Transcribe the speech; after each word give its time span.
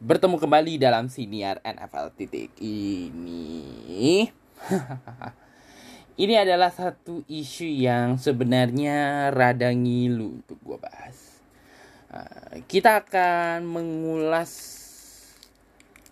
Bertemu 0.00 0.40
kembali 0.40 0.80
dalam 0.80 1.12
siniar 1.12 1.60
NFL 1.60 2.16
titik 2.16 2.48
ini. 2.64 4.24
ini 6.24 6.34
adalah 6.40 6.72
satu 6.72 7.28
isu 7.28 7.68
yang 7.68 8.16
sebenarnya 8.16 9.28
rada 9.36 9.68
ngilu 9.68 10.40
untuk 10.40 10.56
gue 10.64 10.80
bahas. 10.80 11.44
Uh, 12.08 12.64
kita 12.64 13.04
akan 13.04 13.68
mengulas 13.68 14.52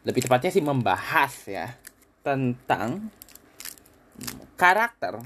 lebih 0.05 0.29
tepatnya 0.29 0.53
sih 0.53 0.61
membahas 0.61 1.33
ya 1.49 1.73
tentang 2.21 3.09
karakter 4.61 5.25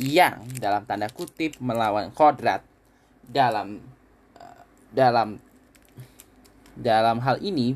yang 0.00 0.48
dalam 0.56 0.88
tanda 0.88 1.12
kutip 1.12 1.60
melawan 1.60 2.08
kodrat 2.08 2.64
dalam 3.20 3.99
dalam 4.90 5.38
dalam 6.74 7.18
hal 7.22 7.38
ini 7.42 7.74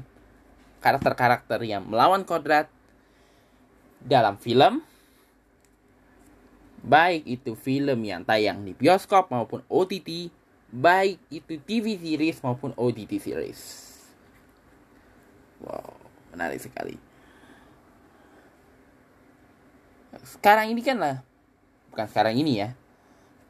karakter-karakter 0.83 1.61
yang 1.65 1.87
melawan 1.87 2.23
kodrat 2.23 2.69
dalam 4.05 4.37
film 4.37 4.85
baik 6.85 7.25
itu 7.25 7.57
film 7.57 8.05
yang 8.05 8.21
tayang 8.23 8.61
di 8.61 8.77
bioskop 8.77 9.33
maupun 9.33 9.65
OTT 9.73 10.29
baik 10.69 11.17
itu 11.33 11.57
TV 11.65 11.97
series 11.97 12.43
maupun 12.45 12.77
OTT 12.77 13.17
series. 13.17 13.61
Wow 15.65 16.05
menarik 16.35 16.59
sekali. 16.59 16.99
Sekarang 20.27 20.75
ini 20.75 20.83
kan 20.83 20.99
lah 20.99 21.17
bukan 21.95 22.07
sekarang 22.11 22.35
ini 22.35 22.53
ya. 22.59 22.69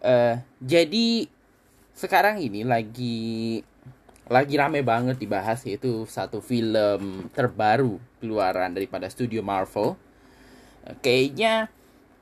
Uh, 0.04 0.36
jadi 0.60 1.32
sekarang 1.94 2.42
ini 2.42 2.66
lagi 2.66 3.62
lagi 4.26 4.54
rame 4.58 4.82
banget 4.82 5.20
dibahas 5.20 5.62
yaitu 5.68 6.02
satu 6.10 6.42
film 6.42 7.30
terbaru 7.30 8.02
keluaran 8.18 8.74
daripada 8.74 9.06
studio 9.06 9.44
Marvel. 9.44 9.94
Kayaknya 11.00 11.70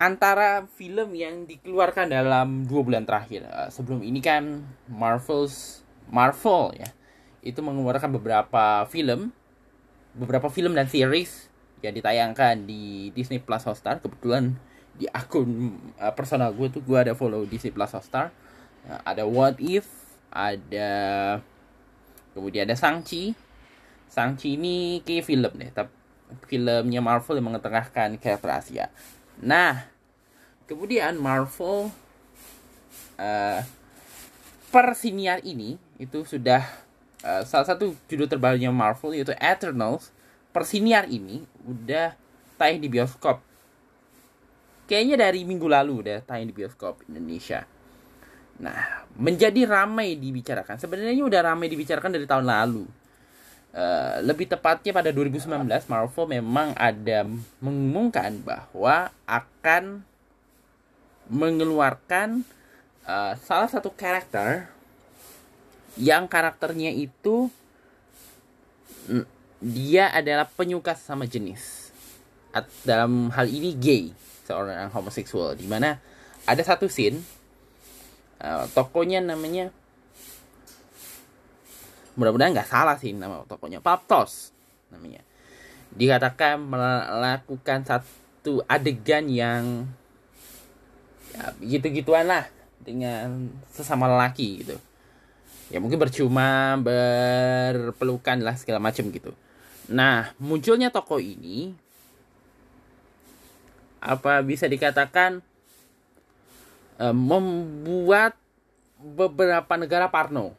antara 0.02 0.66
film 0.74 1.14
yang 1.14 1.46
dikeluarkan 1.46 2.10
dalam 2.10 2.66
dua 2.66 2.82
bulan 2.82 3.06
terakhir. 3.06 3.46
Eh, 3.46 3.70
sebelum 3.70 4.02
ini 4.02 4.18
kan 4.18 4.66
Marvel's 4.90 5.86
Marvel 6.10 6.74
ya 6.74 6.90
itu 7.42 7.58
mengeluarkan 7.58 8.10
beberapa 8.14 8.86
film, 8.86 9.34
beberapa 10.14 10.46
film 10.50 10.74
dan 10.78 10.86
series 10.86 11.50
yang 11.82 11.94
ditayangkan 11.94 12.66
di 12.66 13.10
Disney 13.14 13.42
Plus 13.42 13.66
Hotstar. 13.66 13.98
Kebetulan 13.98 14.54
di 14.94 15.06
akun 15.10 15.74
uh, 15.98 16.14
personal 16.14 16.54
gue 16.54 16.70
tuh 16.70 16.82
gue 16.84 16.98
ada 16.98 17.14
follow 17.14 17.46
Disney 17.46 17.74
Plus 17.74 17.90
Hotstar. 17.90 18.30
Ada 18.86 19.22
What 19.22 19.62
If, 19.62 19.86
ada 20.32 20.90
Kemudian 22.32 22.64
ada 22.68 22.76
Sangchi. 22.76 23.36
Sangchi 24.08 24.60
ini 24.60 25.00
kayak 25.04 25.24
film 25.24 25.52
deh, 25.56 25.70
tapi 25.72 25.92
filmnya 26.48 27.00
Marvel 27.00 27.40
yang 27.40 27.52
mengetengahkan 27.52 28.16
karakter 28.20 28.50
Asia. 28.52 28.86
Nah, 29.40 29.88
kemudian 30.68 31.16
Marvel 31.16 31.92
uh, 33.20 33.60
per 34.72 34.86
siniar 34.96 35.44
ini 35.44 35.76
itu 35.96 36.24
sudah 36.24 36.64
uh, 37.24 37.44
salah 37.44 37.68
satu 37.68 37.96
judul 38.08 38.28
terbarunya 38.28 38.72
Marvel 38.72 39.16
yaitu 39.16 39.36
Eternals. 39.36 40.12
Per 40.52 40.68
siniar 40.68 41.08
ini 41.08 41.48
udah 41.64 42.12
tayang 42.60 42.84
di 42.84 42.88
bioskop. 42.92 43.40
Kayaknya 44.84 45.28
dari 45.28 45.48
minggu 45.48 45.64
lalu 45.64 46.04
udah 46.04 46.20
tayang 46.20 46.52
di 46.52 46.56
bioskop 46.56 47.00
Indonesia. 47.08 47.64
Nah, 48.62 49.02
menjadi 49.18 49.66
ramai 49.66 50.14
dibicarakan. 50.14 50.78
Sebenarnya 50.78 51.26
udah 51.26 51.40
ramai 51.42 51.66
dibicarakan 51.66 52.14
dari 52.14 52.26
tahun 52.30 52.46
lalu. 52.46 52.86
Uh, 53.72 54.20
lebih 54.22 54.52
tepatnya 54.52 54.92
pada 54.92 55.08
2019 55.08 55.64
Marvel 55.88 56.26
memang 56.28 56.76
ada 56.76 57.24
mengumumkan 57.56 58.36
bahwa 58.44 59.08
akan 59.24 60.04
mengeluarkan 61.32 62.44
uh, 63.08 63.32
salah 63.40 63.72
satu 63.72 63.88
karakter 63.88 64.68
yang 65.96 66.28
karakternya 66.28 66.92
itu 66.92 67.48
dia 69.58 70.12
adalah 70.12 70.46
penyuka 70.46 70.92
sama 70.94 71.26
jenis. 71.26 71.90
At, 72.52 72.68
dalam 72.84 73.32
hal 73.32 73.48
ini 73.48 73.72
gay, 73.72 74.12
seorang 74.44 74.92
homoseksual 74.92 75.56
di 75.56 75.64
mana 75.64 75.96
ada 76.44 76.60
satu 76.60 76.86
scene 76.92 77.41
uh, 78.42 78.66
tokonya 78.74 79.22
namanya 79.22 79.70
mudah-mudahan 82.12 82.52
nggak 82.52 82.68
salah 82.68 82.96
sih 83.00 83.16
nama 83.16 83.44
tokonya. 83.48 83.80
Paptos 83.80 84.52
namanya. 84.92 85.24
Dikatakan 85.92 86.60
melakukan 86.60 87.84
satu 87.84 88.60
adegan 88.68 89.28
yang 89.28 89.88
ya 91.32 91.56
begitu-gituan 91.56 92.28
lah 92.28 92.44
dengan 92.84 93.48
sesama 93.72 94.08
lelaki 94.08 94.64
gitu. 94.64 94.76
Ya 95.72 95.80
mungkin 95.80 95.96
bercuma 95.96 96.76
berpelukan 96.76 98.44
lah 98.44 98.56
segala 98.60 98.76
macam 98.76 99.08
gitu. 99.08 99.32
Nah 99.88 100.36
munculnya 100.36 100.92
toko 100.92 101.16
ini 101.16 101.72
apa 104.02 104.42
bisa 104.44 104.66
dikatakan 104.68 105.40
uh, 107.02 107.10
membuat 107.10 108.38
beberapa 109.02 109.74
negara 109.74 110.06
parno. 110.06 110.54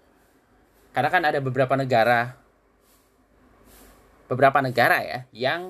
Karena 0.91 1.09
kan 1.09 1.23
ada 1.23 1.39
beberapa 1.39 1.73
negara 1.79 2.35
beberapa 4.27 4.59
negara 4.63 4.97
ya 5.03 5.19
yang 5.31 5.61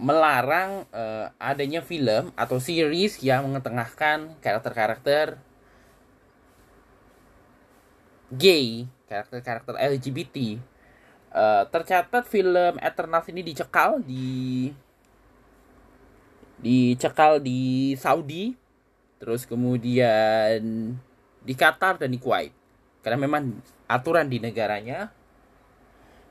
melarang 0.00 0.88
uh, 0.96 1.28
adanya 1.36 1.84
film 1.84 2.32
atau 2.32 2.56
series 2.56 3.20
yang 3.20 3.44
mengetengahkan 3.44 4.32
karakter-karakter 4.40 5.36
gay, 8.32 8.88
karakter-karakter 9.06 9.76
LGBT. 9.76 10.56
Uh, 11.30 11.62
tercatat 11.70 12.26
film 12.26 12.74
Eternals 12.82 13.28
ini 13.30 13.46
dicekal 13.46 14.02
di 14.02 14.72
dicekal 16.58 17.38
di 17.38 17.94
Saudi 17.94 18.59
terus 19.20 19.44
kemudian 19.44 20.96
di 21.44 21.54
Qatar 21.54 22.00
dan 22.00 22.08
di 22.08 22.16
Kuwait. 22.16 22.56
Karena 23.04 23.20
memang 23.20 23.60
aturan 23.86 24.28
di 24.28 24.40
negaranya 24.40 25.12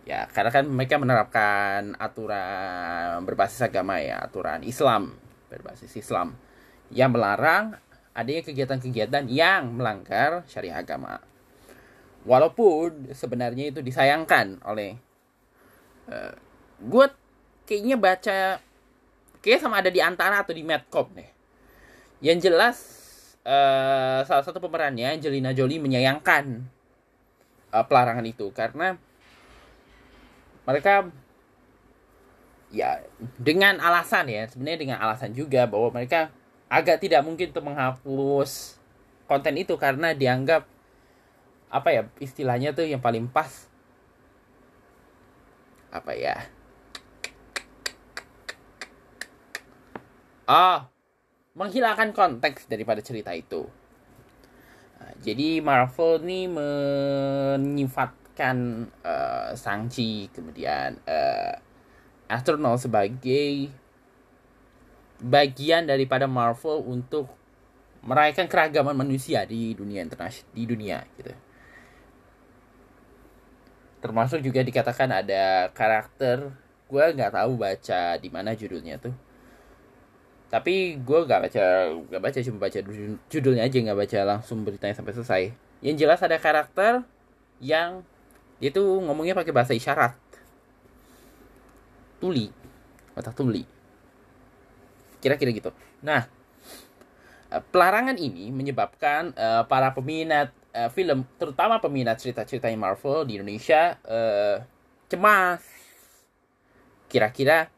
ya 0.09 0.25
karena 0.25 0.49
kan 0.49 0.65
mereka 0.65 0.97
menerapkan 0.97 1.93
aturan 2.01 3.21
berbasis 3.29 3.61
agama 3.61 4.01
ya 4.01 4.17
aturan 4.25 4.65
Islam 4.65 5.13
berbasis 5.53 5.93
Islam. 5.93 6.33
Yang 6.89 7.09
melarang 7.13 7.77
adanya 8.17 8.41
kegiatan-kegiatan 8.41 9.29
yang 9.29 9.69
melanggar 9.77 10.41
syariah 10.49 10.81
agama. 10.81 11.21
Walaupun 12.25 13.13
sebenarnya 13.13 13.69
itu 13.69 13.79
disayangkan 13.85 14.65
oleh 14.65 14.97
uh, 16.09 16.33
gue 16.81 17.05
kayaknya 17.69 17.95
baca 18.01 18.37
kayak 19.39 19.61
sama 19.61 19.79
ada 19.79 19.93
di 19.93 20.01
antara 20.01 20.41
atau 20.41 20.51
di 20.51 20.65
Medcop 20.65 21.13
deh 21.15 21.38
yang 22.19 22.39
jelas 22.39 22.77
uh, 23.47 24.21
salah 24.27 24.43
satu 24.43 24.59
pemerannya 24.59 25.19
Angelina 25.19 25.55
Jolie 25.55 25.79
menyayangkan 25.79 26.67
uh, 27.71 27.85
pelarangan 27.87 28.25
itu. 28.27 28.51
Karena 28.51 28.95
mereka 30.67 31.07
ya 32.69 33.01
dengan 33.41 33.81
alasan 33.81 34.29
ya 34.29 34.45
sebenarnya 34.45 34.79
dengan 34.85 34.97
alasan 35.01 35.33
juga 35.33 35.65
bahwa 35.65 35.89
mereka 35.89 36.29
agak 36.69 37.01
tidak 37.01 37.25
mungkin 37.25 37.49
untuk 37.49 37.65
menghapus 37.65 38.77
konten 39.25 39.57
itu 39.57 39.73
karena 39.73 40.13
dianggap 40.13 40.69
apa 41.73 41.89
ya 41.89 42.01
istilahnya 42.21 42.75
tuh 42.75 42.85
yang 42.85 43.01
paling 43.01 43.25
pas. 43.25 43.65
Apa 45.89 46.13
ya? 46.13 46.45
Oh 50.45 50.98
menghilangkan 51.57 52.13
konteks 52.13 52.69
daripada 52.69 53.01
cerita 53.01 53.33
itu. 53.33 53.65
Nah, 54.99 55.15
jadi 55.23 55.63
Marvel 55.63 56.19
ini 56.27 56.51
menyifatkan 56.51 58.57
uh, 59.01 59.55
Shang-Chi 59.55 60.27
kemudian 60.35 60.99
uh, 61.07 61.55
Astronal 62.29 62.77
sebagai 62.77 63.73
bagian 65.19 65.89
daripada 65.89 66.29
Marvel 66.29 66.85
untuk 66.85 67.27
merayakan 68.05 68.47
keragaman 68.47 68.95
manusia 68.95 69.43
di 69.43 69.75
dunia 69.75 70.05
internasional 70.05 70.53
di 70.55 70.63
dunia 70.63 71.03
gitu. 71.19 71.35
Termasuk 73.99 74.39
juga 74.39 74.63
dikatakan 74.63 75.11
ada 75.11 75.67
karakter 75.75 76.55
gue 76.87 77.05
nggak 77.13 77.35
tahu 77.35 77.59
baca 77.59 78.15
di 78.15 78.31
mana 78.31 78.55
judulnya 78.55 78.95
tuh 78.97 79.28
tapi 80.49 80.97
gue 80.97 81.19
gak 81.29 81.45
baca 81.45 81.65
gak 82.09 82.21
baca 82.25 82.37
cuma 82.41 82.57
baca 82.57 82.79
judulnya 83.29 83.69
aja 83.69 83.77
nggak 83.77 83.99
baca 84.01 84.19
langsung 84.25 84.65
beritanya 84.65 84.97
sampai 84.97 85.13
selesai. 85.13 85.43
Yang 85.85 85.95
jelas 86.05 86.19
ada 86.25 86.41
karakter 86.41 87.05
yang 87.61 88.01
dia 88.57 88.73
tuh 88.73 88.97
ngomongnya 89.05 89.37
pakai 89.37 89.53
bahasa 89.53 89.77
isyarat. 89.77 90.17
Tuli. 92.17 92.49
Otak 93.13 93.37
tuli. 93.37 93.63
Kira-kira 95.21 95.53
gitu. 95.53 95.69
Nah 96.01 96.25
eh, 97.53 97.63
pelarangan 97.69 98.17
ini 98.17 98.49
menyebabkan 98.49 99.31
uh, 99.37 99.63
para 99.69 99.93
peminat 99.93 100.49
uh, 100.73 100.89
film 100.89 101.29
terutama 101.37 101.77
peminat 101.77 102.17
cerita-cerita 102.17 102.73
Marvel 102.73 103.29
di 103.29 103.37
Indonesia 103.37 104.01
uh, 104.01 104.65
cemas. 105.05 105.61
Kira-kira 107.05 107.69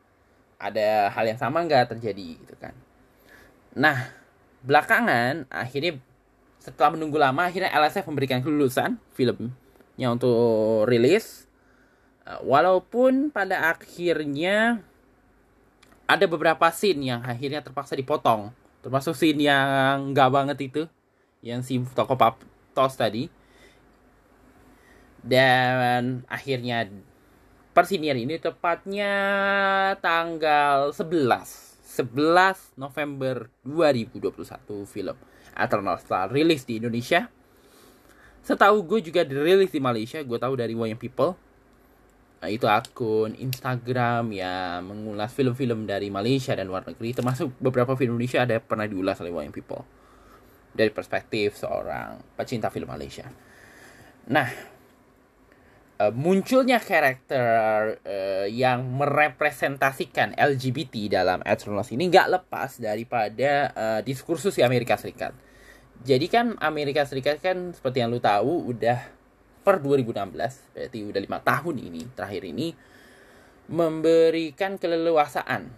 ada 0.61 1.09
hal 1.09 1.25
yang 1.25 1.41
sama 1.41 1.65
nggak 1.65 1.97
terjadi 1.97 2.37
gitu 2.37 2.55
kan. 2.61 2.77
Nah 3.73 4.13
belakangan 4.61 5.49
akhirnya 5.49 5.97
setelah 6.61 6.93
menunggu 6.93 7.17
lama 7.17 7.49
akhirnya 7.49 7.73
LSF 7.73 8.05
memberikan 8.05 8.45
kelulusan 8.45 9.01
filmnya 9.17 10.07
untuk 10.13 10.85
rilis. 10.85 11.49
Uh, 12.21 12.37
walaupun 12.45 13.33
pada 13.33 13.73
akhirnya 13.73 14.77
ada 16.05 16.25
beberapa 16.29 16.69
scene 16.69 17.09
yang 17.09 17.25
akhirnya 17.25 17.65
terpaksa 17.65 17.97
dipotong. 17.97 18.53
Termasuk 18.85 19.17
scene 19.17 19.49
yang 19.49 20.13
nggak 20.13 20.29
banget 20.29 20.57
itu 20.61 20.81
yang 21.41 21.65
si 21.65 21.81
toko 21.97 22.13
pap 22.13 22.37
tos 22.77 22.93
tadi. 22.93 23.25
Dan 25.25 26.21
akhirnya 26.29 26.85
persinian 27.71 28.19
ini 28.19 28.35
tepatnya 28.35 29.13
tanggal 30.03 30.91
11 30.91 31.71
11 31.91 32.79
November 32.79 33.51
2021 33.67 34.87
film 34.87 35.17
Eternal 35.51 35.99
Star 35.99 36.31
rilis 36.31 36.63
di 36.63 36.79
Indonesia. 36.79 37.27
Setahu 38.41 38.87
gue 38.87 38.99
juga 39.03 39.27
dirilis 39.27 39.69
di 39.69 39.83
Malaysia 39.83 40.23
gue 40.23 40.39
tahu 40.39 40.55
dari 40.55 40.71
Wayang 40.71 40.99
People. 40.99 41.35
Nah, 42.41 42.49
itu 42.49 42.65
akun 42.65 43.37
Instagram 43.37 44.33
yang 44.33 44.81
mengulas 44.87 45.29
film-film 45.29 45.85
dari 45.85 46.09
Malaysia 46.09 46.57
dan 46.57 46.65
luar 46.65 46.81
negeri. 46.87 47.13
Termasuk 47.13 47.53
beberapa 47.61 47.93
film 47.93 48.17
Indonesia 48.17 48.41
ada 48.41 48.57
pernah 48.57 48.89
diulas 48.89 49.21
oleh 49.21 49.29
Wayang 49.29 49.53
People. 49.53 49.85
Dari 50.71 50.89
perspektif 50.89 51.59
seorang 51.59 52.23
pecinta 52.33 52.71
film 52.73 52.89
Malaysia. 52.89 53.27
Nah 54.31 54.47
uh, 56.01 56.11
munculnya 56.13 56.81
karakter 56.81 57.97
uh, 58.01 58.47
yang 58.49 58.81
merepresentasikan 58.97 60.33
LGBT 60.33 61.21
dalam 61.21 61.45
Eternals 61.45 61.93
ini 61.93 62.09
nggak 62.09 62.41
lepas 62.41 62.81
daripada 62.81 63.69
uh, 63.77 63.99
diskursus 64.01 64.57
di 64.57 64.65
Amerika 64.65 64.97
Serikat. 64.97 65.37
Jadi 66.01 66.25
kan 66.25 66.57
Amerika 66.57 67.05
Serikat 67.05 67.37
kan 67.37 67.77
seperti 67.77 68.01
yang 68.01 68.09
lu 68.09 68.17
tahu 68.17 68.73
udah 68.73 68.97
per 69.61 69.77
2016 69.77 70.73
berarti 70.73 70.99
udah 71.05 71.21
lima 71.21 71.37
tahun 71.37 71.75
ini 71.77 72.01
terakhir 72.17 72.49
ini 72.49 72.73
memberikan 73.69 74.81
keleluasaan 74.81 75.69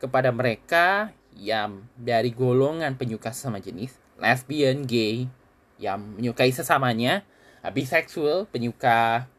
kepada 0.00 0.32
mereka 0.32 1.12
yang 1.36 1.84
dari 1.92 2.32
golongan 2.32 2.96
penyuka 2.96 3.36
sesama 3.36 3.60
jenis 3.60 3.92
lesbian, 4.18 4.82
gay, 4.88 5.30
yang 5.78 6.18
menyukai 6.18 6.50
sesamanya, 6.50 7.22
biseksual, 7.70 8.50
penyuka 8.50 9.30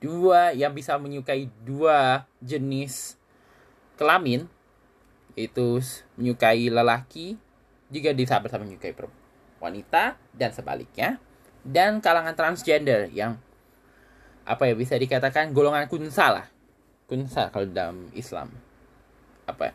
dua 0.00 0.56
yang 0.56 0.72
bisa 0.72 0.96
menyukai 0.96 1.52
dua 1.62 2.24
jenis 2.40 3.20
kelamin 4.00 4.48
itu 5.36 5.78
menyukai 6.16 6.72
lelaki 6.72 7.36
juga 7.92 8.16
bisa 8.16 8.40
bersama 8.40 8.64
menyukai 8.64 8.96
wanita 9.60 10.16
dan 10.32 10.50
sebaliknya 10.56 11.20
dan 11.60 12.00
kalangan 12.00 12.32
transgender 12.32 13.12
yang 13.12 13.36
apa 14.48 14.66
ya 14.66 14.74
bisa 14.74 14.96
dikatakan 14.96 15.52
golongan 15.52 15.86
kunsa 15.86 16.32
lah. 16.32 16.46
Kunsa 17.06 17.52
kalau 17.52 17.68
dalam 17.68 18.08
Islam. 18.16 18.48
Apa 19.44 19.70
ya, 19.70 19.74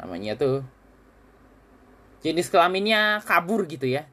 namanya 0.00 0.34
tuh 0.38 0.64
jenis 2.24 2.48
kelaminnya 2.48 3.20
kabur 3.22 3.68
gitu 3.68 3.84
ya. 3.86 4.08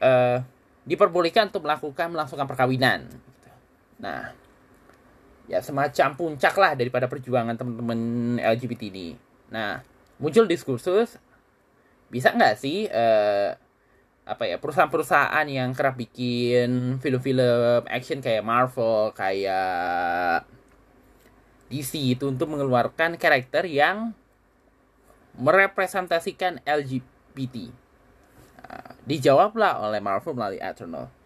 Uh, 0.00 0.40
diperbolehkan 0.88 1.52
untuk 1.52 1.68
melakukan 1.68 2.08
melangsungkan 2.08 2.48
perkawinan 2.48 3.04
Nah, 4.00 4.32
ya 5.46 5.60
semacam 5.60 6.08
puncak 6.16 6.54
lah 6.56 6.72
daripada 6.72 7.06
perjuangan 7.06 7.54
teman-teman 7.54 8.00
LGBT 8.40 8.88
ini. 8.88 9.08
Nah, 9.52 9.84
muncul 10.16 10.48
diskursus 10.48 11.20
bisa 12.10 12.34
nggak 12.34 12.54
sih 12.58 12.90
uh, 12.90 13.54
apa 14.26 14.46
ya 14.46 14.58
perusahaan-perusahaan 14.58 15.46
yang 15.46 15.74
kerap 15.74 15.98
bikin 15.98 16.98
film-film 16.98 17.86
action 17.86 18.22
kayak 18.22 18.46
Marvel, 18.46 19.10
kayak 19.14 20.46
DC 21.70 22.18
itu 22.18 22.30
untuk 22.30 22.50
mengeluarkan 22.50 23.14
karakter 23.14 23.66
yang 23.66 24.14
merepresentasikan 25.38 26.58
LGBT. 26.66 27.70
Nah, 28.58 28.90
dijawablah 29.06 29.82
oleh 29.86 30.02
Marvel 30.02 30.34
melalui 30.34 30.58
Eternal 30.58 31.19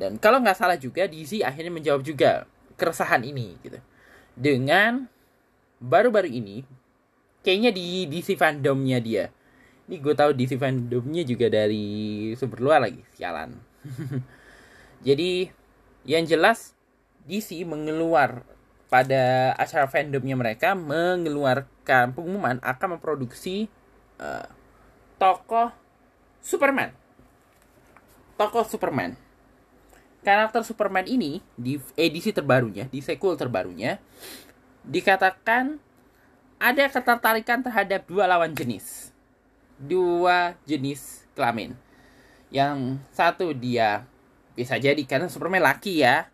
dan 0.00 0.16
kalau 0.16 0.40
nggak 0.40 0.56
salah 0.56 0.80
juga 0.80 1.04
DC 1.04 1.44
akhirnya 1.44 1.68
menjawab 1.68 2.00
juga 2.00 2.48
keresahan 2.80 3.20
ini 3.20 3.60
gitu. 3.60 3.76
Dengan 4.32 5.04
baru-baru 5.76 6.32
ini 6.32 6.64
kayaknya 7.44 7.68
di 7.68 8.08
DC 8.08 8.40
fandomnya 8.40 8.96
dia. 8.96 9.28
Ini 9.84 10.00
gue 10.00 10.14
tahu 10.16 10.32
DC 10.32 10.56
fandomnya 10.56 11.20
juga 11.28 11.52
dari 11.52 12.32
sumber 12.32 12.64
luar 12.64 12.80
lagi, 12.80 13.04
sialan. 13.12 13.60
Jadi 15.06 15.52
yang 16.08 16.24
jelas 16.24 16.72
DC 17.28 17.60
mengeluar 17.68 18.40
pada 18.88 19.52
acara 19.60 19.84
fandomnya 19.84 20.32
mereka 20.32 20.72
mengeluarkan 20.72 22.16
pengumuman 22.16 22.56
akan 22.64 22.96
memproduksi 22.96 23.68
uh, 24.16 24.48
tokoh 25.20 25.76
Superman. 26.40 26.96
Tokoh 28.40 28.64
Superman 28.64 29.29
karakter 30.20 30.62
Superman 30.64 31.08
ini 31.08 31.40
di 31.56 31.80
edisi 31.96 32.30
terbarunya, 32.30 32.86
di 32.88 33.00
sequel 33.00 33.36
terbarunya, 33.36 33.96
dikatakan 34.84 35.80
ada 36.60 36.84
ketertarikan 36.92 37.64
terhadap 37.64 38.04
dua 38.04 38.28
lawan 38.28 38.52
jenis. 38.52 39.12
Dua 39.80 40.56
jenis 40.68 41.24
kelamin. 41.32 41.72
Yang 42.52 43.00
satu 43.16 43.56
dia 43.56 44.04
bisa 44.52 44.76
jadi 44.76 45.00
karena 45.08 45.32
Superman 45.32 45.64
laki 45.64 46.04
ya. 46.04 46.28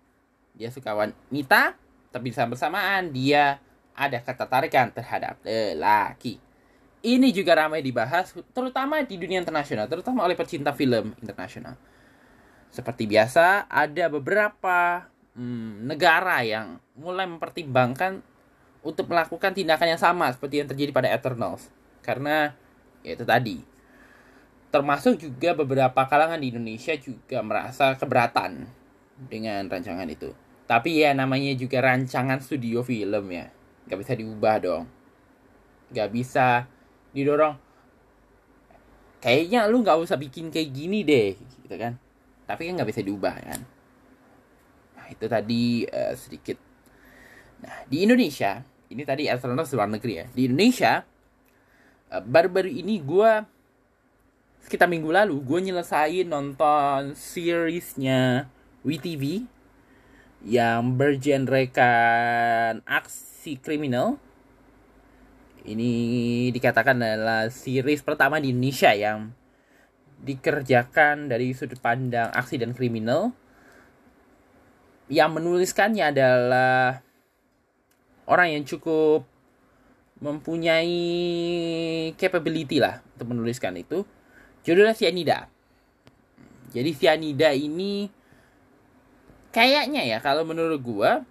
Dia 0.56 0.72
suka 0.72 0.96
wanita, 0.96 1.76
tapi 2.10 2.32
sama 2.32 2.56
bersamaan 2.56 3.12
dia 3.12 3.60
ada 3.94 4.18
ketertarikan 4.18 4.90
terhadap 4.90 5.38
lelaki. 5.46 6.42
Ini 7.06 7.28
juga 7.30 7.54
ramai 7.54 7.86
dibahas, 7.86 8.34
terutama 8.50 8.98
di 9.06 9.14
dunia 9.14 9.38
internasional, 9.38 9.86
terutama 9.86 10.26
oleh 10.26 10.34
pecinta 10.34 10.74
film 10.74 11.14
internasional 11.22 11.78
seperti 12.76 13.08
biasa, 13.08 13.72
ada 13.72 14.12
beberapa 14.12 15.08
hmm, 15.32 15.88
negara 15.88 16.44
yang 16.44 16.76
mulai 16.92 17.24
mempertimbangkan 17.24 18.20
untuk 18.84 19.08
melakukan 19.08 19.56
tindakan 19.56 19.96
yang 19.96 20.02
sama 20.02 20.28
seperti 20.28 20.60
yang 20.60 20.68
terjadi 20.68 20.92
pada 20.92 21.08
Eternals. 21.08 21.72
Karena 22.04 22.52
ya 23.00 23.16
itu 23.16 23.24
tadi. 23.24 23.64
Termasuk 24.68 25.16
juga 25.16 25.56
beberapa 25.56 26.04
kalangan 26.04 26.36
di 26.36 26.52
Indonesia 26.52 26.92
juga 27.00 27.40
merasa 27.40 27.96
keberatan 27.96 28.68
dengan 29.32 29.64
rancangan 29.72 30.04
itu. 30.12 30.36
Tapi 30.68 31.00
ya 31.00 31.16
namanya 31.16 31.56
juga 31.56 31.80
rancangan 31.80 32.44
studio 32.44 32.84
film 32.84 33.32
ya. 33.32 33.48
Gak 33.88 34.04
bisa 34.04 34.12
diubah 34.12 34.56
dong. 34.60 34.84
Gak 35.96 36.12
bisa 36.12 36.68
didorong. 37.16 37.56
Kayaknya 39.24 39.64
lu 39.64 39.80
gak 39.80 39.96
usah 39.96 40.20
bikin 40.20 40.52
kayak 40.52 40.76
gini 40.76 41.00
deh. 41.06 41.40
Gitu 41.64 41.76
kan 41.80 41.96
tapi 42.46 42.70
kan 42.70 42.72
nggak 42.80 42.90
bisa 42.94 43.02
diubah 43.02 43.34
kan? 43.42 43.60
Nah 44.96 45.06
itu 45.10 45.26
tadi 45.26 45.82
uh, 45.86 46.14
sedikit. 46.14 46.58
Nah 47.62 47.84
di 47.90 48.06
Indonesia 48.06 48.62
ini 48.90 49.02
tadi 49.02 49.26
Astronot 49.26 49.66
luar 49.74 49.90
negeri 49.90 50.22
ya. 50.22 50.26
Di 50.30 50.46
Indonesia 50.46 51.02
eh, 52.10 52.22
baru-baru 52.22 52.70
ini 52.70 53.02
gue 53.02 53.30
sekitar 54.62 54.90
minggu 54.90 55.10
lalu 55.10 55.38
gue 55.42 55.58
nyelesain 55.70 56.26
nonton 56.26 57.14
seriesnya 57.14 58.50
WTV 58.86 59.46
yang 60.46 60.94
bergenrekan 60.94 62.82
aksi 62.86 63.58
kriminal. 63.58 64.18
Ini 65.66 65.90
dikatakan 66.54 67.02
adalah 67.02 67.50
series 67.50 67.98
pertama 68.06 68.38
di 68.38 68.54
Indonesia 68.54 68.94
yang 68.94 69.34
dikerjakan 70.22 71.28
dari 71.28 71.52
sudut 71.52 71.80
pandang 71.80 72.32
aksi 72.32 72.56
dan 72.56 72.72
kriminal 72.72 73.36
yang 75.06 75.30
menuliskannya 75.36 76.10
adalah 76.10 77.00
orang 78.26 78.58
yang 78.58 78.64
cukup 78.66 79.22
mempunyai 80.18 80.98
capability 82.16 82.80
lah 82.80 83.04
untuk 83.14 83.36
menuliskan 83.36 83.76
itu. 83.76 84.02
Judulnya 84.66 84.96
Cyanida. 84.96 85.46
Jadi 86.74 86.90
Cyanida 86.96 87.54
ini 87.54 88.10
kayaknya 89.54 90.02
ya 90.02 90.18
kalau 90.18 90.42
menurut 90.42 90.80
gua 90.82 91.22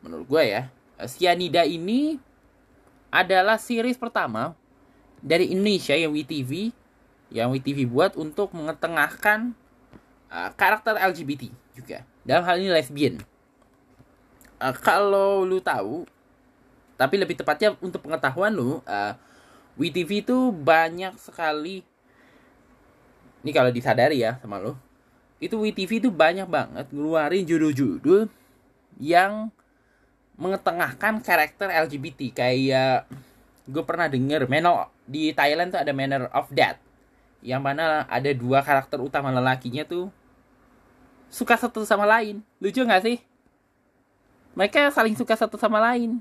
menurut 0.00 0.24
gua 0.30 0.42
ya 0.46 0.62
Cyanida 1.10 1.66
ini 1.66 2.16
adalah 3.10 3.58
series 3.58 3.98
pertama 3.98 4.54
dari 5.18 5.50
Indonesia 5.50 5.98
yang 5.98 6.14
WTV 6.14 6.72
yang 7.30 7.54
WTV 7.54 7.86
buat 7.86 8.12
untuk 8.18 8.50
mengetengahkan 8.52 9.54
uh, 10.30 10.50
karakter 10.58 10.98
LGBT 10.98 11.50
juga. 11.74 12.02
Dalam 12.26 12.42
hal 12.44 12.58
ini 12.58 12.70
lesbian. 12.70 13.22
Uh, 14.60 14.74
kalau 14.76 15.46
lu 15.46 15.62
tahu 15.62 16.04
tapi 17.00 17.16
lebih 17.16 17.32
tepatnya 17.40 17.72
untuk 17.80 18.04
pengetahuan 18.04 18.52
lu 18.52 18.84
uh, 18.84 19.16
WTV 19.80 20.20
itu 20.20 20.52
banyak 20.52 21.16
sekali 21.16 21.80
ini 23.40 23.50
kalau 23.56 23.72
disadari 23.72 24.20
ya 24.20 24.36
sama 24.44 24.60
lu 24.60 24.76
itu 25.40 25.56
WTV 25.56 26.04
itu 26.04 26.10
banyak 26.12 26.44
banget 26.44 26.92
ngeluarin 26.92 27.48
judul-judul 27.48 28.28
yang 29.00 29.48
mengetengahkan 30.36 31.24
karakter 31.24 31.72
LGBT 31.88 32.36
kayak 32.36 33.08
gue 33.64 33.82
pernah 33.88 34.04
denger 34.04 34.44
Manner 34.44 34.92
di 35.08 35.32
Thailand 35.32 35.72
tuh 35.72 35.80
ada 35.80 35.96
Manner 35.96 36.28
of 36.36 36.52
Death 36.52 36.89
yang 37.40 37.64
mana 37.64 38.04
ada 38.08 38.30
dua 38.36 38.60
karakter 38.60 39.00
utama 39.00 39.32
lelakinya 39.32 39.84
tuh 39.88 40.12
suka 41.32 41.56
satu 41.56 41.86
sama 41.88 42.04
lain. 42.04 42.44
Lucu 42.60 42.84
nggak 42.84 43.04
sih? 43.04 43.18
Mereka 44.52 44.92
saling 44.92 45.16
suka 45.16 45.38
satu 45.38 45.56
sama 45.56 45.80
lain. 45.80 46.20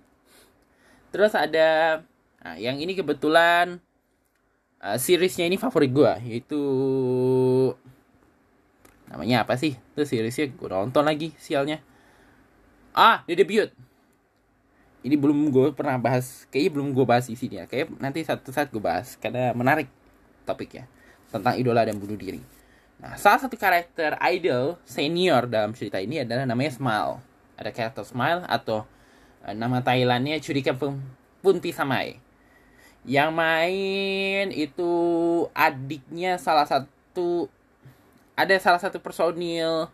Terus 1.12 1.36
ada 1.36 2.00
nah, 2.40 2.56
yang 2.56 2.80
ini 2.80 2.96
kebetulan 2.96 3.84
uh, 4.80 4.98
seriesnya 5.02 5.50
ini 5.50 5.60
favorit 5.60 5.92
gue 5.92 6.14
yaitu 6.24 6.62
namanya 9.12 9.44
apa 9.44 9.60
sih? 9.60 9.76
Itu 9.76 10.08
seriesnya 10.08 10.48
gue 10.56 10.70
nonton 10.72 11.04
lagi 11.04 11.36
sialnya. 11.36 11.84
Ah 12.96 13.28
The 13.28 13.44
Debut. 13.44 13.74
Ini 15.00 15.16
belum 15.16 15.52
gue 15.52 15.72
pernah 15.76 15.96
bahas 16.00 16.48
kayaknya 16.48 16.72
belum 16.80 16.88
gue 16.96 17.04
bahas 17.04 17.28
di 17.28 17.36
sini 17.36 17.60
ya. 17.60 17.66
Kayak 17.68 17.92
nanti 18.00 18.24
satu 18.24 18.56
saat 18.56 18.72
gue 18.72 18.80
bahas 18.80 19.20
karena 19.20 19.52
menarik 19.52 19.92
topiknya 20.48 20.88
tentang 21.30 21.56
idola 21.58 21.86
dan 21.86 21.98
bunuh 21.98 22.18
diri. 22.18 22.42
Nah 23.00 23.16
salah 23.16 23.40
satu 23.40 23.56
karakter 23.56 24.20
idol 24.34 24.76
senior 24.84 25.48
dalam 25.48 25.72
cerita 25.72 26.02
ini 26.02 26.22
adalah 26.26 26.44
namanya 26.44 26.76
Smile 26.76 27.30
ada 27.60 27.76
karakter 27.76 28.08
Smile 28.08 28.48
atau 28.48 28.88
uh, 29.44 29.54
nama 29.54 29.84
Thailandnya 29.84 30.40
Curika 30.40 30.72
Punti 31.44 31.76
Samai 31.76 32.16
yang 33.08 33.32
main 33.36 34.52
itu 34.52 34.92
adiknya 35.52 36.40
salah 36.40 36.68
satu 36.68 37.48
ada 38.36 38.56
salah 38.60 38.80
satu 38.80 39.04
personil 39.04 39.92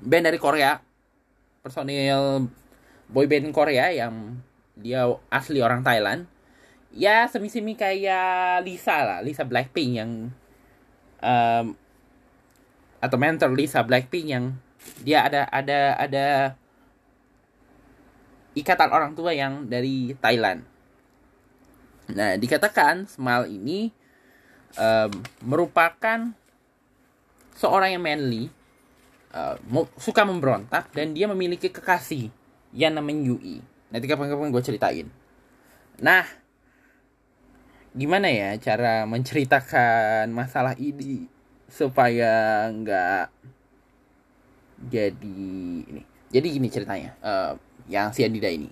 band 0.00 0.24
dari 0.28 0.40
Korea. 0.40 0.80
Personil 1.64 2.48
boy 3.08 3.24
band 3.24 3.52
Korea 3.52 3.88
yang 3.92 4.36
dia 4.76 5.08
asli 5.32 5.64
orang 5.64 5.80
Thailand 5.80 6.28
ya 6.94 7.26
semi-semi 7.26 7.74
kayak 7.74 8.62
Lisa 8.62 9.02
lah 9.02 9.18
Lisa 9.20 9.42
Blackpink 9.42 9.90
yang 9.98 10.30
um, 11.18 11.66
atau 13.02 13.16
mentor 13.18 13.50
Lisa 13.52 13.82
Blackpink 13.82 14.26
yang 14.30 14.54
dia 15.02 15.26
ada 15.26 15.50
ada 15.50 15.98
ada 15.98 16.26
ikatan 18.54 18.94
orang 18.94 19.12
tua 19.18 19.34
yang 19.34 19.66
dari 19.66 20.14
Thailand 20.22 20.62
nah 22.14 22.38
dikatakan 22.38 23.10
Smile 23.10 23.50
ini 23.50 23.90
um, 24.78 25.10
merupakan 25.42 26.34
seorang 27.54 27.94
yang 27.94 28.02
manly, 28.02 28.50
uh, 29.34 29.56
suka 29.98 30.26
memberontak 30.26 30.90
dan 30.92 31.14
dia 31.14 31.30
memiliki 31.30 31.70
kekasih 31.70 32.30
yang 32.74 32.98
namanya 32.98 33.34
Yui. 33.34 33.62
Nanti 33.94 34.06
kapan-kapan 34.10 34.50
gue 34.50 34.62
ceritain. 34.62 35.06
Nah, 36.02 36.26
gimana 37.94 38.26
ya 38.26 38.58
cara 38.58 39.06
menceritakan 39.06 40.26
masalah 40.34 40.74
ini 40.82 41.30
supaya 41.70 42.66
nggak 42.74 43.30
jadi 44.90 45.38
ini. 45.86 46.02
Jadi 46.34 46.46
gini 46.50 46.66
ceritanya, 46.66 47.14
uh, 47.22 47.54
yang 47.86 48.10
si 48.10 48.26
Adida 48.26 48.50
ini. 48.50 48.66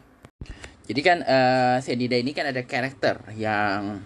Jadi 0.83 1.01
kan 1.01 1.23
uh, 1.23 1.79
si 1.79 1.95
Adida 1.95 2.19
ini 2.19 2.35
kan 2.35 2.51
ada 2.51 2.67
karakter 2.67 3.23
yang 3.39 4.03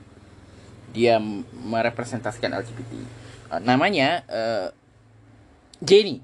dia 0.93 1.17
merepresentasikan 1.65 2.53
LGBT 2.53 2.93
uh, 3.57 3.61
namanya 3.65 4.21
uh, 4.29 4.69
Jenny. 5.81 6.21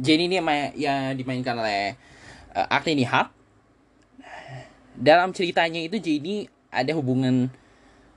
Jenny 0.00 0.28
ini 0.28 0.40
yang 0.76 1.12
dimainkan 1.16 1.56
oleh 1.60 1.96
uh, 2.56 2.66
Agni 2.72 3.04
Nihak. 3.04 3.32
Dalam 4.96 5.36
ceritanya 5.36 5.84
itu 5.84 6.00
Jenny 6.00 6.48
ada 6.72 6.96
hubungan 6.96 7.52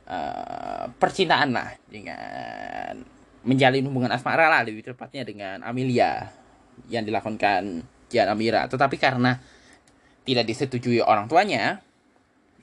uh, 0.10 0.90
percintaan 0.98 1.54
lah 1.54 1.70
dengan 1.88 3.00
menjalin 3.46 3.88
hubungan 3.88 4.12
asmara 4.12 4.52
lah 4.52 4.68
lebih 4.68 4.92
tepatnya 4.92 5.24
dengan 5.24 5.64
Amelia 5.64 6.28
yang 6.92 7.08
dilakukan 7.08 7.86
Jan 8.10 8.28
Amira. 8.28 8.68
Tetapi 8.68 8.98
karena 9.00 9.40
tidak 10.26 10.46
disetujui 10.50 11.00
orang 11.00 11.30
tuanya, 11.32 11.80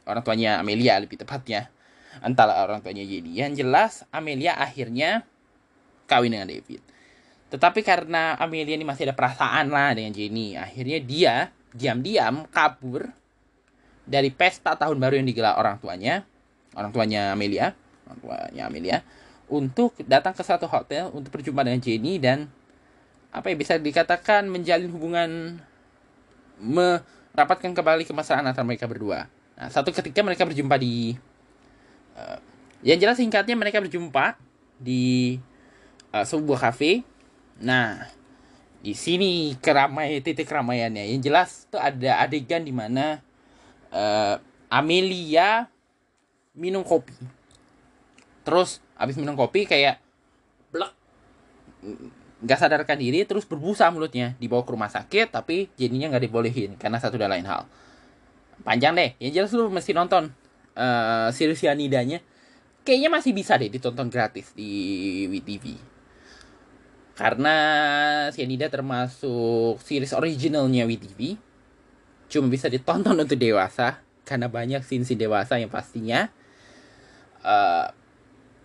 orang 0.04 0.22
tuanya 0.22 0.60
Amelia 0.60 1.00
lebih 1.00 1.16
tepatnya, 1.22 1.72
antara 2.20 2.60
orang 2.62 2.84
tuanya 2.84 3.02
Jenny. 3.06 3.40
Yang 3.40 3.64
jelas 3.64 3.92
Amelia 4.12 4.58
akhirnya 4.58 5.24
kawin 6.06 6.36
dengan 6.36 6.50
David. 6.50 6.82
Tetapi 7.46 7.80
karena 7.86 8.34
Amelia 8.36 8.74
ini 8.74 8.84
masih 8.84 9.06
ada 9.10 9.14
perasaan 9.14 9.70
lah 9.70 9.94
dengan 9.94 10.12
Jenny, 10.12 10.58
akhirnya 10.58 10.98
dia 10.98 11.34
diam-diam 11.70 12.48
kabur 12.50 13.06
dari 14.06 14.30
pesta 14.30 14.74
tahun 14.78 14.98
baru 14.98 15.18
yang 15.18 15.28
digelar 15.28 15.58
orang 15.58 15.78
tuanya, 15.78 16.26
orang 16.76 16.92
tuanya 16.92 17.32
Amelia, 17.32 17.72
orang 18.06 18.18
tuanya 18.20 18.62
Amelia, 18.68 18.96
untuk 19.48 19.96
datang 20.04 20.36
ke 20.36 20.44
satu 20.44 20.68
hotel 20.68 21.08
untuk 21.10 21.32
berjumpa 21.32 21.64
dengan 21.64 21.80
Jenny 21.80 22.20
dan 22.20 22.52
apa 23.32 23.50
ya 23.52 23.56
bisa 23.56 23.74
dikatakan 23.80 24.46
menjalin 24.48 24.92
hubungan 24.92 25.60
merapatkan 26.60 27.72
kembali 27.72 28.04
kemesraan 28.04 28.44
antara 28.44 28.64
mereka 28.64 28.88
berdua. 28.88 29.28
Nah, 29.56 29.68
satu 29.72 29.92
ketika 29.92 30.20
mereka 30.20 30.44
berjumpa 30.44 30.76
di 30.76 31.16
uh, 32.16 32.38
yang 32.84 33.00
jelas 33.00 33.16
singkatnya 33.16 33.56
mereka 33.56 33.80
berjumpa 33.80 34.36
di 34.76 35.36
uh, 36.12 36.24
sebuah 36.24 36.70
kafe. 36.70 37.04
Nah, 37.60 38.04
di 38.84 38.92
sini 38.92 39.56
keramai 39.60 40.20
titik 40.20 40.48
keramaiannya. 40.48 41.08
Yang 41.16 41.22
jelas 41.24 41.48
tuh 41.72 41.80
ada 41.80 42.20
adegan 42.20 42.64
di 42.64 42.72
mana 42.72 43.20
uh, 43.92 44.36
Amelia 44.68 45.68
minum 46.56 46.82
kopi. 46.82 47.14
Terus 48.42 48.80
habis 48.96 49.14
minum 49.20 49.36
kopi 49.36 49.68
kayak 49.68 50.00
blek 50.72 50.90
nggak 52.36 52.58
sadarkan 52.58 52.98
diri 52.98 53.22
terus 53.28 53.44
berbusa 53.44 53.86
mulutnya. 53.92 54.34
Dibawa 54.40 54.64
ke 54.64 54.72
rumah 54.72 54.90
sakit 54.90 55.30
tapi 55.30 55.70
jadinya 55.78 56.10
nggak 56.10 56.24
dibolehin 56.26 56.70
karena 56.80 56.98
satu 56.98 57.20
dan 57.20 57.30
lain 57.30 57.46
hal. 57.46 57.68
Panjang 58.64 58.96
deh 58.96 59.14
yang 59.20 59.44
jelas 59.44 59.52
lu 59.52 59.68
mesti 59.68 59.92
nonton 59.92 60.32
uh, 60.76 61.28
series 61.30 61.62
Yanidanya 61.64 62.24
kayaknya 62.86 63.10
masih 63.10 63.34
bisa 63.34 63.58
deh 63.58 63.66
ditonton 63.66 64.06
gratis 64.06 64.54
di 64.54 65.26
WTV 65.26 65.96
karena 67.16 67.56
Cyanida 68.30 68.68
termasuk 68.68 69.80
series 69.82 70.14
originalnya 70.14 70.86
WTV 70.86 71.34
cuma 72.30 72.46
bisa 72.46 72.70
ditonton 72.70 73.16
untuk 73.16 73.34
dewasa 73.34 74.04
karena 74.22 74.46
banyak 74.46 74.84
scene-scene 74.86 75.26
dewasa 75.26 75.58
yang 75.58 75.72
pastinya 75.72 76.30
uh, 77.46 77.86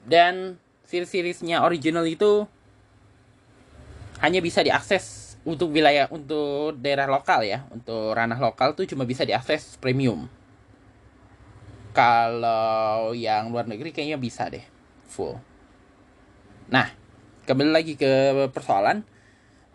dan 0.10 0.58
series-seriesnya 0.90 1.62
original 1.62 2.04
itu 2.10 2.50
hanya 4.20 4.42
bisa 4.42 4.66
diakses 4.66 5.38
untuk 5.46 5.74
wilayah 5.74 6.10
untuk 6.10 6.78
daerah 6.82 7.06
lokal 7.06 7.46
ya 7.46 7.66
untuk 7.70 8.18
ranah 8.18 8.38
lokal 8.38 8.74
tuh 8.74 8.86
cuma 8.90 9.06
bisa 9.06 9.26
diakses 9.26 9.78
premium 9.78 10.30
kalau 11.92 13.12
yang 13.12 13.52
luar 13.52 13.68
negeri 13.68 13.92
kayaknya 13.92 14.16
bisa 14.16 14.48
deh 14.48 14.64
full. 15.12 15.36
Nah, 16.72 16.88
kembali 17.44 17.72
lagi 17.76 17.94
ke 18.00 18.48
persoalan. 18.56 19.04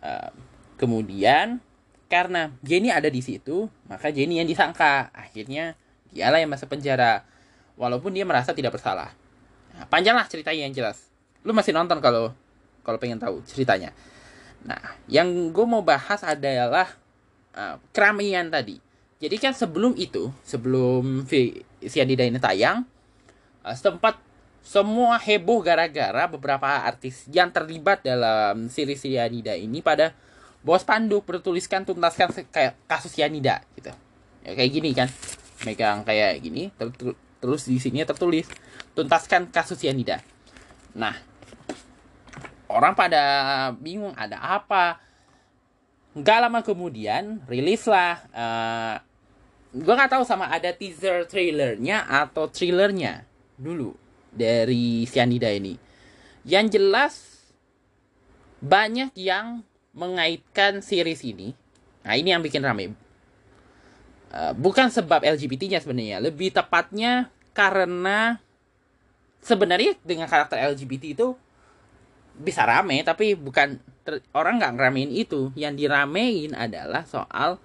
Uh, 0.00 0.32
kemudian 0.80 1.60
karena 2.08 2.56
Jenny 2.64 2.88
ada 2.88 3.12
di 3.12 3.20
situ, 3.20 3.68
maka 3.84 4.08
Jenny 4.08 4.40
yang 4.40 4.48
disangka. 4.48 5.12
Akhirnya 5.12 5.76
dialah 6.08 6.40
yang 6.40 6.48
masuk 6.48 6.72
penjara, 6.72 7.28
walaupun 7.76 8.12
dia 8.12 8.24
merasa 8.24 8.56
tidak 8.56 8.74
bersalah. 8.76 9.12
Nah, 9.76 9.84
panjang 9.86 10.16
lah 10.16 10.26
ceritanya 10.26 10.66
yang 10.66 10.74
jelas. 10.74 11.06
Lu 11.44 11.52
masih 11.52 11.76
nonton 11.76 12.00
kalau 12.00 12.32
kalau 12.82 12.98
pengen 12.98 13.20
tahu 13.20 13.44
ceritanya. 13.44 13.92
Nah, 14.66 14.80
yang 15.06 15.52
gue 15.52 15.66
mau 15.68 15.84
bahas 15.84 16.24
adalah 16.26 16.90
uh, 17.54 17.76
keramaian 17.94 18.48
tadi. 18.48 18.82
Jadi 19.16 19.36
kan 19.40 19.56
sebelum 19.56 19.96
itu, 19.96 20.28
sebelum 20.44 21.24
Sianida 21.80 22.24
ini 22.26 22.36
tayang, 22.36 22.84
uh, 23.62 23.76
sempat 23.76 24.18
semua 24.66 25.14
heboh 25.22 25.62
gara-gara 25.62 26.26
beberapa 26.26 26.66
artis 26.66 27.22
yang 27.30 27.54
terlibat 27.54 28.02
dalam 28.02 28.66
series 28.66 28.98
Sianida 28.98 29.54
ini 29.54 29.78
pada 29.78 30.10
bawa 30.66 30.82
spanduk 30.82 31.22
bertuliskan 31.22 31.86
tuntaskan 31.86 32.34
kayak 32.50 32.74
kasus 32.90 33.14
Yanida 33.14 33.62
gitu 33.78 33.94
ya 34.42 34.58
kayak 34.58 34.70
gini 34.74 34.90
kan 34.90 35.06
megang 35.62 36.02
kayak 36.02 36.42
gini 36.42 36.74
terus 37.42 37.68
di 37.68 37.76
sini 37.78 38.02
tertulis 38.02 38.48
tuntaskan 38.96 39.50
kasus 39.52 39.80
Yanida 39.84 40.20
nah 40.96 41.14
orang 42.66 42.96
pada 42.96 43.22
bingung 43.76 44.16
ada 44.16 44.40
apa 44.40 44.98
nggak 46.16 46.38
lama 46.48 46.60
kemudian 46.64 47.44
rilislah 47.44 48.24
uh, 48.32 48.96
gue 49.76 49.94
nggak 49.94 50.12
tahu 50.16 50.24
sama 50.24 50.48
ada 50.48 50.72
teaser 50.72 51.28
trailernya 51.28 52.08
atau 52.08 52.48
thrillernya 52.48 53.28
dulu 53.60 53.92
dari 54.32 55.04
Cyanida 55.04 55.52
ini 55.52 55.76
yang 56.46 56.72
jelas 56.72 57.36
banyak 58.62 59.12
yang 59.18 59.66
mengaitkan 59.96 60.84
series 60.84 61.24
ini. 61.24 61.56
Nah, 62.04 62.14
ini 62.14 62.30
yang 62.30 62.44
bikin 62.44 62.62
rame. 62.62 62.92
Uh, 64.26 64.52
bukan 64.58 64.90
sebab 64.90 65.22
LGBT-nya 65.22 65.78
sebenarnya, 65.78 66.18
lebih 66.18 66.50
tepatnya 66.50 67.30
karena 67.54 68.42
sebenarnya 69.40 69.94
dengan 70.02 70.26
karakter 70.26 70.58
LGBT 70.74 71.14
itu 71.14 71.38
bisa 72.36 72.66
rame, 72.68 73.00
tapi 73.06 73.32
bukan 73.38 73.80
orang 74.36 74.60
nggak 74.60 74.72
ngeramein 74.76 75.10
itu. 75.14 75.54
Yang 75.56 75.86
diramein 75.86 76.52
adalah 76.52 77.06
soal 77.08 77.62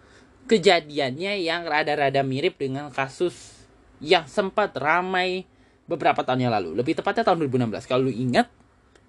kejadiannya 0.47 1.41
yang 1.43 1.67
rada-rada 1.67 2.23
mirip 2.23 2.57
dengan 2.61 2.89
kasus 2.93 3.61
yang 4.01 4.25
sempat 4.25 4.73
ramai 4.77 5.45
beberapa 5.85 6.23
tahun 6.23 6.47
yang 6.49 6.53
lalu. 6.53 6.77
Lebih 6.77 7.03
tepatnya 7.03 7.27
tahun 7.27 7.45
2016. 7.45 7.89
Kalau 7.89 8.07
lu 8.07 8.13
ingat, 8.13 8.47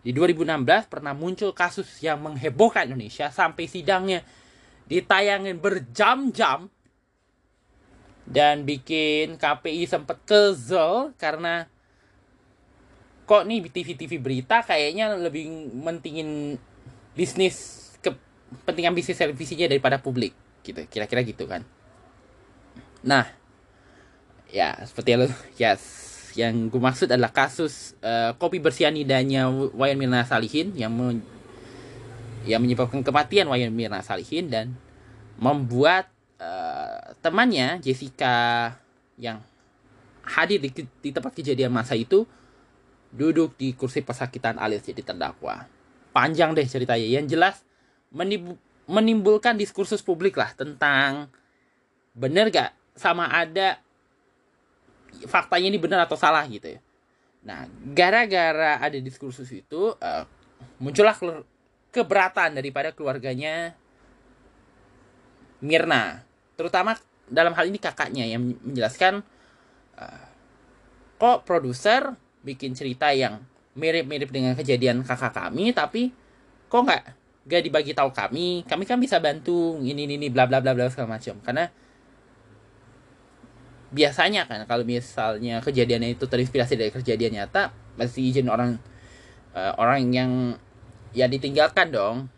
di 0.02 0.10
2016 0.10 0.90
pernah 0.90 1.14
muncul 1.14 1.54
kasus 1.54 1.86
yang 2.02 2.18
menghebohkan 2.18 2.90
Indonesia 2.90 3.30
sampai 3.30 3.70
sidangnya 3.70 4.26
ditayangin 4.90 5.62
berjam-jam 5.62 6.66
dan 8.28 8.62
bikin 8.62 9.34
KPI 9.34 9.90
sempat 9.90 10.22
kesel 10.22 11.10
karena 11.18 11.66
kok 13.26 13.46
nih 13.46 13.66
TV-TV 13.66 14.18
berita 14.18 14.62
kayaknya 14.62 15.14
lebih 15.18 15.48
mentingin 15.72 16.58
bisnis 17.16 17.88
kepentingan 18.02 18.94
bisnis 18.94 19.18
televisinya 19.18 19.66
daripada 19.70 19.98
publik 19.98 20.34
gitu. 20.62 20.82
Kira-kira 20.86 21.22
gitu 21.26 21.48
kan. 21.50 21.66
Nah 23.02 23.26
ya 24.52 24.76
seperti 24.84 25.08
yang 25.16 25.22
yes. 25.58 25.82
Yang 26.32 26.72
gue 26.72 26.80
maksud 26.80 27.08
adalah 27.12 27.28
kasus 27.28 27.92
uh, 28.00 28.32
kopi 28.40 28.56
bersianidanya 28.56 29.52
Wayan 29.52 30.00
Mirna 30.00 30.24
Salihin 30.24 30.72
yang 30.72 30.88
me 30.88 31.20
yang 32.48 32.64
menyebabkan 32.64 33.04
kematian 33.04 33.52
Wayan 33.52 33.68
Mirna 33.68 34.00
Salihin 34.00 34.48
dan 34.48 34.72
membuat 35.36 36.11
uh, 36.42 37.14
temannya 37.22 37.78
Jessica 37.78 38.74
yang 39.14 39.38
hadir 40.26 40.58
di, 40.58 40.70
di 40.74 41.10
tempat 41.14 41.30
kejadian 41.30 41.70
masa 41.70 41.94
itu 41.94 42.26
duduk 43.14 43.54
di 43.54 43.76
kursi 43.78 44.02
pesakitan 44.02 44.58
alias 44.58 44.82
jadi 44.82 45.06
terdakwa. 45.06 45.70
Panjang 46.10 46.56
deh 46.56 46.66
ceritanya. 46.66 47.06
Yang 47.06 47.26
jelas 47.38 47.56
menimbulkan 48.90 49.56
diskursus 49.56 50.02
publik 50.02 50.36
lah 50.36 50.50
tentang 50.52 51.30
bener 52.12 52.52
gak 52.52 52.76
sama 52.92 53.24
ada 53.30 53.80
faktanya 55.24 55.72
ini 55.72 55.78
benar 55.80 56.04
atau 56.04 56.16
salah 56.16 56.44
gitu 56.48 56.76
ya. 56.76 56.80
Nah, 57.42 57.66
gara-gara 57.96 58.78
ada 58.78 58.98
diskursus 59.00 59.50
itu 59.50 59.96
uh, 59.96 60.24
muncullah 60.78 61.16
keberatan 61.90 62.54
daripada 62.56 62.94
keluarganya 62.94 63.76
Mirna, 65.62 66.26
terutama 66.58 66.96
dalam 67.28 67.56
hal 67.56 67.68
ini 67.68 67.78
kakaknya 67.80 68.28
yang 68.28 68.54
menjelaskan 68.60 69.24
uh, 69.96 70.26
kok 71.16 71.46
produser 71.48 72.12
bikin 72.42 72.74
cerita 72.74 73.14
yang 73.14 73.40
mirip-mirip 73.72 74.28
dengan 74.28 74.52
kejadian 74.52 75.00
kakak 75.06 75.32
kami 75.32 75.72
tapi 75.72 76.12
kok 76.68 76.82
nggak 76.84 77.04
nggak 77.42 77.62
dibagi 77.62 77.92
tahu 77.92 78.10
kami? 78.14 78.62
Kami 78.66 78.84
kan 78.86 78.98
bisa 79.02 79.18
bantu 79.18 79.78
ini 79.82 80.06
ini 80.06 80.30
bla 80.30 80.46
bla 80.46 80.62
bla 80.62 80.74
bla 80.74 80.86
segala 80.86 81.18
macam. 81.18 81.42
Karena 81.42 81.66
biasanya 83.92 84.48
kan 84.48 84.64
kalau 84.64 84.86
misalnya 84.86 85.60
kejadiannya 85.60 86.16
itu 86.16 86.24
terinspirasi 86.24 86.80
dari 86.80 86.88
kejadian 86.88 87.44
nyata 87.44 87.76
pasti 88.00 88.24
izin 88.24 88.48
orang 88.48 88.80
uh, 89.52 89.72
orang 89.76 90.08
yang 90.08 90.30
ya 91.12 91.28
ditinggalkan 91.28 91.92
dong 91.92 92.32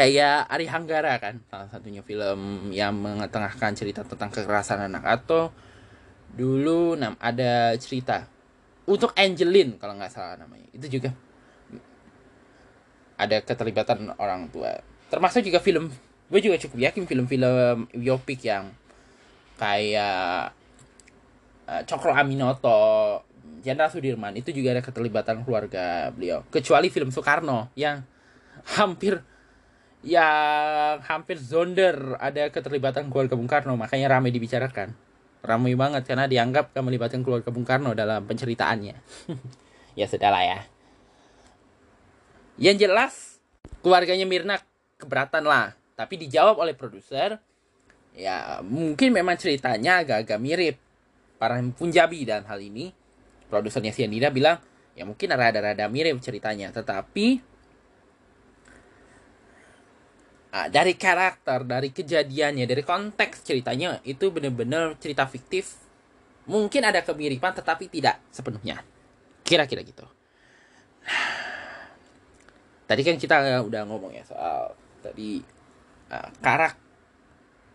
kayak 0.00 0.48
Ari 0.48 0.64
Hanggara 0.64 1.20
kan 1.20 1.44
salah 1.52 1.68
satunya 1.68 2.00
film 2.00 2.72
yang 2.72 2.96
mengetengahkan 2.96 3.76
cerita 3.76 4.00
tentang 4.00 4.32
kekerasan 4.32 4.88
anak. 4.88 5.04
Atau 5.04 5.52
dulu 6.32 6.96
nam 6.96 7.20
ada 7.20 7.76
cerita 7.76 8.24
untuk 8.88 9.12
Angelin 9.12 9.76
kalau 9.76 10.00
nggak 10.00 10.08
salah 10.08 10.40
namanya. 10.40 10.64
Itu 10.72 10.88
juga 10.88 11.12
ada 13.20 13.44
keterlibatan 13.44 14.16
orang 14.16 14.48
tua. 14.48 14.80
Termasuk 15.12 15.44
juga 15.44 15.60
film 15.60 15.92
gue 16.30 16.40
juga 16.40 16.56
cukup 16.56 16.78
yakin 16.80 17.04
film-film 17.04 17.84
biopik 17.92 18.40
yang 18.48 18.72
kayak 19.60 20.56
uh, 21.68 21.82
Cokro 21.84 22.16
Aminoto, 22.16 23.20
Jenderal 23.60 23.92
Sudirman 23.92 24.32
itu 24.32 24.48
juga 24.56 24.72
ada 24.72 24.80
keterlibatan 24.80 25.44
keluarga 25.44 26.08
beliau. 26.08 26.40
Kecuali 26.48 26.88
film 26.88 27.12
Soekarno 27.12 27.68
yang 27.76 28.00
hampir 28.80 29.20
yang 30.00 31.04
hampir 31.04 31.36
zonder 31.36 32.16
ada 32.16 32.48
keterlibatan 32.48 33.12
keluarga 33.12 33.36
Bung 33.36 33.50
Karno, 33.50 33.76
makanya 33.76 34.16
ramai 34.16 34.32
dibicarakan. 34.32 34.96
Ramai 35.40 35.72
banget 35.76 36.04
karena 36.08 36.28
dianggap 36.28 36.72
melibatkan 36.80 37.20
keluarga 37.20 37.52
Bung 37.52 37.68
Karno 37.68 37.92
dalam 37.92 38.24
penceritaannya. 38.24 38.96
ya 40.00 40.06
sudahlah 40.08 40.44
ya. 40.44 40.58
Yang 42.60 42.76
jelas 42.88 43.14
keluarganya 43.80 44.24
Mirna 44.24 44.56
keberatan 45.00 45.44
lah, 45.44 45.76
tapi 45.96 46.16
dijawab 46.16 46.60
oleh 46.60 46.72
produser 46.72 47.40
ya 48.16 48.58
mungkin 48.64 49.14
memang 49.14 49.38
ceritanya 49.38 50.02
agak-agak 50.02 50.38
mirip 50.42 50.76
para 51.38 51.62
Punjabi 51.72 52.26
dan 52.26 52.44
hal 52.46 52.58
ini 52.58 52.90
produsernya 53.48 53.94
Sianida 53.94 54.28
bilang 54.34 54.58
ya 54.98 55.06
mungkin 55.06 55.30
rada-rada 55.32 55.86
mirip 55.86 56.18
ceritanya 56.18 56.74
tetapi 56.74 57.40
uh, 60.54 60.68
dari 60.68 60.94
karakter 60.98 61.62
dari 61.66 61.90
kejadiannya 61.94 62.66
dari 62.66 62.82
konteks 62.82 63.46
ceritanya 63.46 63.98
itu 64.06 64.30
benar-benar 64.30 64.98
cerita 64.98 65.26
fiktif. 65.26 65.78
Mungkin 66.50 66.82
ada 66.82 67.06
kemiripan 67.06 67.54
tetapi 67.54 67.86
tidak 67.86 68.18
sepenuhnya. 68.34 68.82
Kira-kira 69.46 69.86
gitu. 69.86 70.02
Tadi 72.90 73.00
kan 73.06 73.16
kita 73.18 73.62
udah 73.62 73.82
ngomong 73.86 74.10
ya 74.10 74.26
soal 74.26 74.74
tadi 74.98 75.38
uh, 76.10 76.28
karakter 76.42 76.90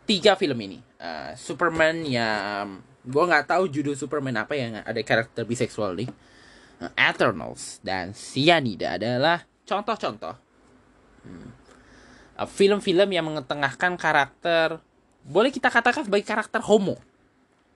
tiga 0.06 0.38
film 0.38 0.60
ini. 0.62 0.80
Uh, 1.00 1.34
Superman 1.40 2.06
yang 2.06 2.84
gue 3.06 3.24
nggak 3.24 3.48
tahu 3.50 3.70
judul 3.70 3.98
Superman 3.98 4.44
apa 4.44 4.54
yang 4.60 4.82
ada 4.84 5.02
karakter 5.02 5.48
biseksual 5.48 5.98
nih. 5.98 6.10
Uh, 6.84 6.92
Eternals 7.00 7.80
dan 7.80 8.12
Cyanida 8.12 9.00
adalah 9.00 9.48
contoh-contoh. 9.64 10.36
Hmm. 11.26 11.65
Uh, 12.40 12.48
film-film 12.48 13.10
yang 13.12 13.26
mengetengahkan 13.28 13.96
karakter 14.00 14.80
boleh 15.26 15.50
kita 15.50 15.74
katakan 15.74 16.06
sebagai 16.06 16.28
karakter 16.28 16.62
homo 16.62 17.00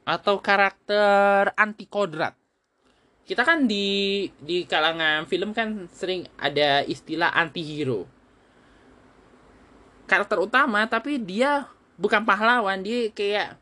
atau 0.05 0.37
karakter 0.39 1.53
anti 1.57 1.89
kodrat 1.89 2.37
kita 3.25 3.45
kan 3.45 3.69
di 3.69 4.25
di 4.41 4.65
kalangan 4.65 5.29
film 5.29 5.53
kan 5.53 5.85
sering 5.93 6.25
ada 6.37 6.81
istilah 6.85 7.29
anti 7.33 7.61
hero 7.61 8.09
karakter 10.09 10.41
utama 10.41 10.85
tapi 10.89 11.21
dia 11.21 11.69
bukan 11.99 12.25
pahlawan 12.25 12.81
dia 12.81 13.13
kayak 13.13 13.59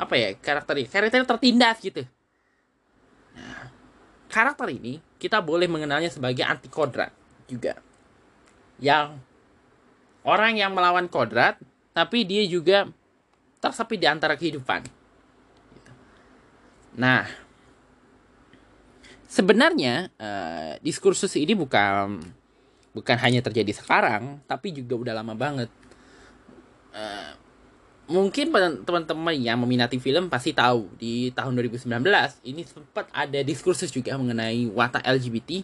apa 0.00 0.14
ya 0.16 0.28
karakternya 0.36 0.88
karakter 0.88 1.28
tertindas 1.28 1.76
gitu. 1.84 2.02
Nah, 3.36 3.68
karakter 4.32 4.72
ini 4.72 5.00
kita 5.20 5.44
boleh 5.44 5.68
mengenalnya 5.68 6.08
sebagai 6.08 6.40
anti 6.42 6.72
kodrat 6.72 7.12
juga. 7.44 7.76
Yang 8.80 9.20
orang 10.24 10.56
yang 10.56 10.72
melawan 10.72 11.08
kodrat 11.08 11.56
tapi 11.96 12.24
dia 12.24 12.44
juga 12.46 12.88
tersepi 13.60 14.00
di 14.00 14.06
antara 14.08 14.36
kehidupan. 14.36 14.86
Nah 16.96 17.28
sebenarnya 19.30 20.10
uh, 20.18 20.72
diskursus 20.82 21.36
ini 21.38 21.54
bukan 21.54 22.18
bukan 22.90 23.16
hanya 23.22 23.38
terjadi 23.44 23.70
sekarang 23.76 24.42
tapi 24.48 24.74
juga 24.74 24.94
udah 24.96 25.14
lama 25.20 25.34
banget. 25.36 25.70
Uh, 26.90 27.32
mungkin 28.10 28.50
teman-teman 28.82 29.38
yang 29.38 29.54
meminati 29.62 30.02
film 30.02 30.26
pasti 30.26 30.50
tahu 30.50 30.90
di 30.98 31.30
tahun 31.30 31.54
2019 31.54 31.86
ini 32.42 32.66
sempat 32.66 33.06
ada 33.14 33.38
diskursus 33.46 33.94
juga 33.94 34.18
mengenai 34.18 34.66
watak 34.74 35.06
LGBT 35.06 35.62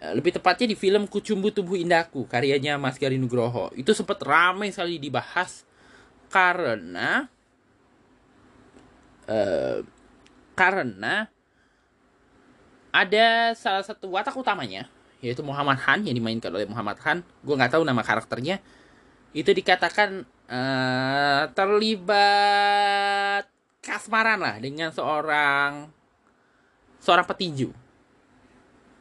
lebih 0.00 0.32
tepatnya 0.32 0.72
di 0.72 0.76
film 0.76 1.04
Kucumbu 1.04 1.52
Tubuh 1.52 1.76
Indahku 1.76 2.24
karyanya 2.24 2.80
Mas 2.80 2.96
Gari 2.96 3.20
Nugroho. 3.20 3.68
Itu 3.76 3.92
sempat 3.92 4.24
ramai 4.24 4.72
sekali 4.72 4.96
dibahas 4.96 5.68
karena 6.32 7.28
uh, 9.28 9.84
karena 10.56 11.28
ada 12.90 13.52
salah 13.54 13.84
satu 13.84 14.08
watak 14.16 14.34
utamanya 14.34 14.88
yaitu 15.20 15.44
Muhammad 15.44 15.76
Han 15.84 16.08
yang 16.08 16.16
dimainkan 16.16 16.48
oleh 16.48 16.64
Muhammad 16.64 16.96
Han. 17.04 17.20
Gue 17.44 17.52
nggak 17.52 17.76
tahu 17.76 17.84
nama 17.84 18.00
karakternya. 18.00 18.56
Itu 19.36 19.52
dikatakan 19.52 20.24
uh, 20.48 21.42
terlibat 21.52 23.44
kasmaran 23.84 24.40
lah 24.40 24.56
dengan 24.56 24.88
seorang 24.96 25.92
seorang 27.00 27.24
petinju 27.28 27.89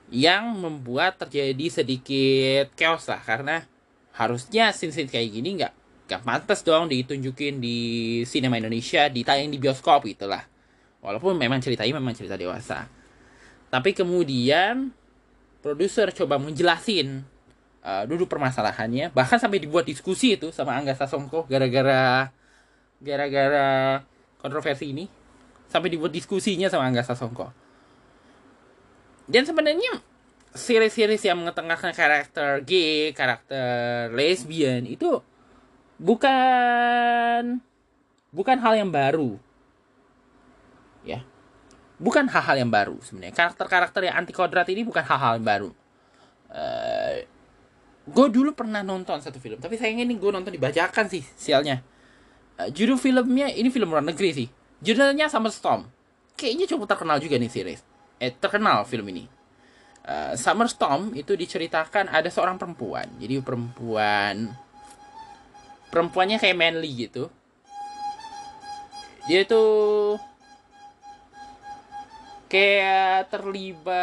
yang 0.10 0.58
membuat 0.58 1.22
terjadi 1.22 1.82
sedikit 1.82 2.74
chaos 2.74 3.06
lah. 3.10 3.22
Karena 3.22 3.62
harusnya 4.18 4.74
scene-scene 4.74 5.10
kayak 5.10 5.30
gini 5.32 5.50
nggak 5.62 5.74
nggak 6.10 6.22
pantas 6.26 6.66
dong 6.66 6.90
ditunjukin 6.90 7.62
di 7.62 7.78
sinema 8.26 8.58
Indonesia 8.58 9.06
ditayang 9.08 9.54
di 9.54 9.62
bioskop 9.62 10.10
gitulah 10.10 10.42
walaupun 11.06 11.38
memang 11.38 11.62
ceritanya 11.62 11.96
memang 11.96 12.18
cerita 12.18 12.36
dewasa. 12.36 12.90
Tapi 13.70 13.94
kemudian 13.94 14.90
produser 15.62 16.10
coba 16.10 16.42
menjelasin 16.42 17.22
uh, 17.86 18.04
duduk 18.10 18.26
permasalahannya. 18.26 19.14
Bahkan 19.14 19.38
sampai 19.38 19.62
dibuat 19.62 19.86
diskusi 19.86 20.36
itu 20.36 20.50
sama 20.50 20.74
Angga 20.76 20.98
Sasongko 20.98 21.46
gara-gara 21.46 22.34
gara-gara 23.00 24.02
kontroversi 24.42 24.92
ini. 24.92 25.06
Sampai 25.70 25.94
dibuat 25.94 26.10
diskusinya 26.10 26.66
sama 26.66 26.90
Angga 26.90 27.06
Sasongko 27.06 27.69
dan 29.30 29.46
sebenarnya 29.46 30.02
series-series 30.58 31.22
yang 31.22 31.38
mengetengahkan 31.38 31.94
karakter 31.94 32.66
gay, 32.66 33.14
karakter 33.14 34.10
lesbian 34.18 34.90
itu 34.90 35.22
bukan 36.02 37.62
bukan 38.34 38.58
hal 38.58 38.74
yang 38.74 38.90
baru. 38.90 39.38
Ya. 41.06 41.22
Bukan 42.02 42.26
hal-hal 42.32 42.66
yang 42.66 42.72
baru 42.74 42.98
sebenarnya. 43.06 43.36
Karakter-karakter 43.38 44.02
yang 44.10 44.16
anti 44.18 44.34
kodrat 44.34 44.66
ini 44.74 44.82
bukan 44.82 45.06
hal-hal 45.06 45.38
yang 45.38 45.46
baru. 45.46 45.70
Uh, 46.50 46.58
eh, 46.58 47.18
gue 48.10 48.28
dulu 48.34 48.58
pernah 48.58 48.82
nonton 48.82 49.22
satu 49.22 49.38
film, 49.38 49.62
tapi 49.62 49.78
sayangnya 49.78 50.10
ini 50.10 50.18
gue 50.18 50.32
nonton 50.34 50.50
dibacakan 50.50 51.06
sih 51.06 51.22
sialnya. 51.38 51.86
Uh, 52.58 52.72
judul 52.74 52.98
filmnya 52.98 53.54
ini 53.54 53.70
film 53.70 53.94
luar 53.94 54.02
negeri 54.02 54.34
sih. 54.34 54.48
Judulnya 54.82 55.30
Summer 55.30 55.54
Storm. 55.54 55.86
Kayaknya 56.40 56.66
cukup 56.72 56.88
terkenal 56.88 57.20
juga 57.20 57.36
nih 57.36 57.52
series 57.52 57.89
eh 58.20 58.36
terkenal 58.36 58.84
film 58.84 59.08
ini. 59.10 59.26
Uh, 60.04 60.36
Summer 60.36 60.68
Storm 60.68 61.16
itu 61.16 61.36
diceritakan 61.36 62.12
ada 62.12 62.28
seorang 62.28 62.60
perempuan. 62.60 63.08
Jadi 63.20 63.40
perempuan 63.40 64.52
perempuannya 65.90 66.38
kayak 66.38 66.60
manly 66.60 67.10
gitu. 67.10 67.32
Dia 69.28 69.46
tuh 69.46 70.18
kayak 72.50 73.30
terlibat 73.30 73.94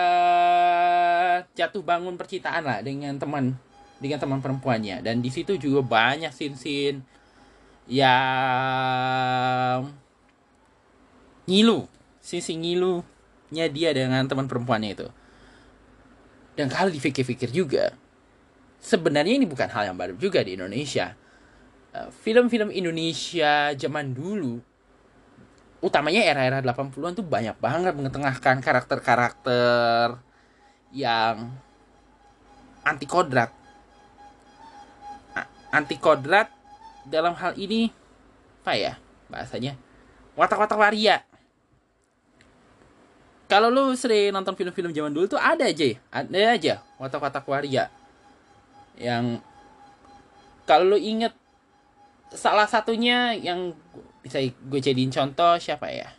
jatuh 1.58 1.82
bangun 1.82 2.14
percintaan 2.14 2.62
lah 2.62 2.78
dengan 2.78 3.18
teman 3.18 3.58
dengan 3.98 4.22
teman 4.22 4.38
perempuannya 4.38 5.02
dan 5.02 5.18
di 5.18 5.34
situ 5.34 5.58
juga 5.58 5.82
banyak 5.82 6.30
sin-sin 6.30 7.02
yang 7.90 9.90
ngilu 11.50 11.90
sisi 12.22 12.54
ngilu 12.54 13.02
nya 13.50 13.70
dia 13.70 13.94
dengan 13.94 14.26
teman 14.26 14.50
perempuannya 14.50 14.90
itu. 14.96 15.08
Dan 16.56 16.72
kalau 16.72 16.88
dipikir-pikir 16.88 17.52
juga, 17.52 17.92
sebenarnya 18.80 19.36
ini 19.36 19.44
bukan 19.44 19.68
hal 19.68 19.92
yang 19.92 19.98
baru 19.98 20.16
juga 20.16 20.40
di 20.40 20.56
Indonesia. 20.56 21.12
Eh, 21.92 22.08
film-film 22.24 22.72
Indonesia 22.72 23.76
zaman 23.76 24.16
dulu, 24.16 24.58
utamanya 25.84 26.24
era-era 26.24 26.64
80-an 26.64 27.12
tuh 27.12 27.26
banyak 27.26 27.56
banget 27.60 27.92
mengetengahkan 27.92 28.64
karakter-karakter 28.64 30.16
yang 30.96 31.52
anti 32.82 33.04
kodrat. 33.04 33.52
Anti 35.70 36.00
kodrat 36.00 36.48
dalam 37.04 37.36
hal 37.36 37.52
ini 37.60 37.92
apa 38.64 38.72
ya 38.74 38.94
bahasanya? 39.28 39.76
Watak-watak 40.34 40.78
waria 40.80 41.22
kalau 43.46 43.70
lu 43.70 43.94
sering 43.94 44.34
nonton 44.34 44.58
film-film 44.58 44.90
zaman 44.90 45.14
dulu 45.14 45.30
tuh 45.30 45.40
ada 45.40 45.70
aja 45.70 45.94
ada 46.10 46.38
aja 46.50 46.74
watak-watak 46.98 47.46
waria. 47.46 47.90
Yang 48.98 49.38
kalau 50.66 50.94
lu 50.94 50.98
inget 50.98 51.30
salah 52.34 52.66
satunya 52.66 53.38
yang 53.38 53.70
bisa 54.26 54.42
gue 54.42 54.80
jadiin 54.82 55.14
contoh 55.14 55.54
siapa 55.62 55.86
ya? 55.94 56.10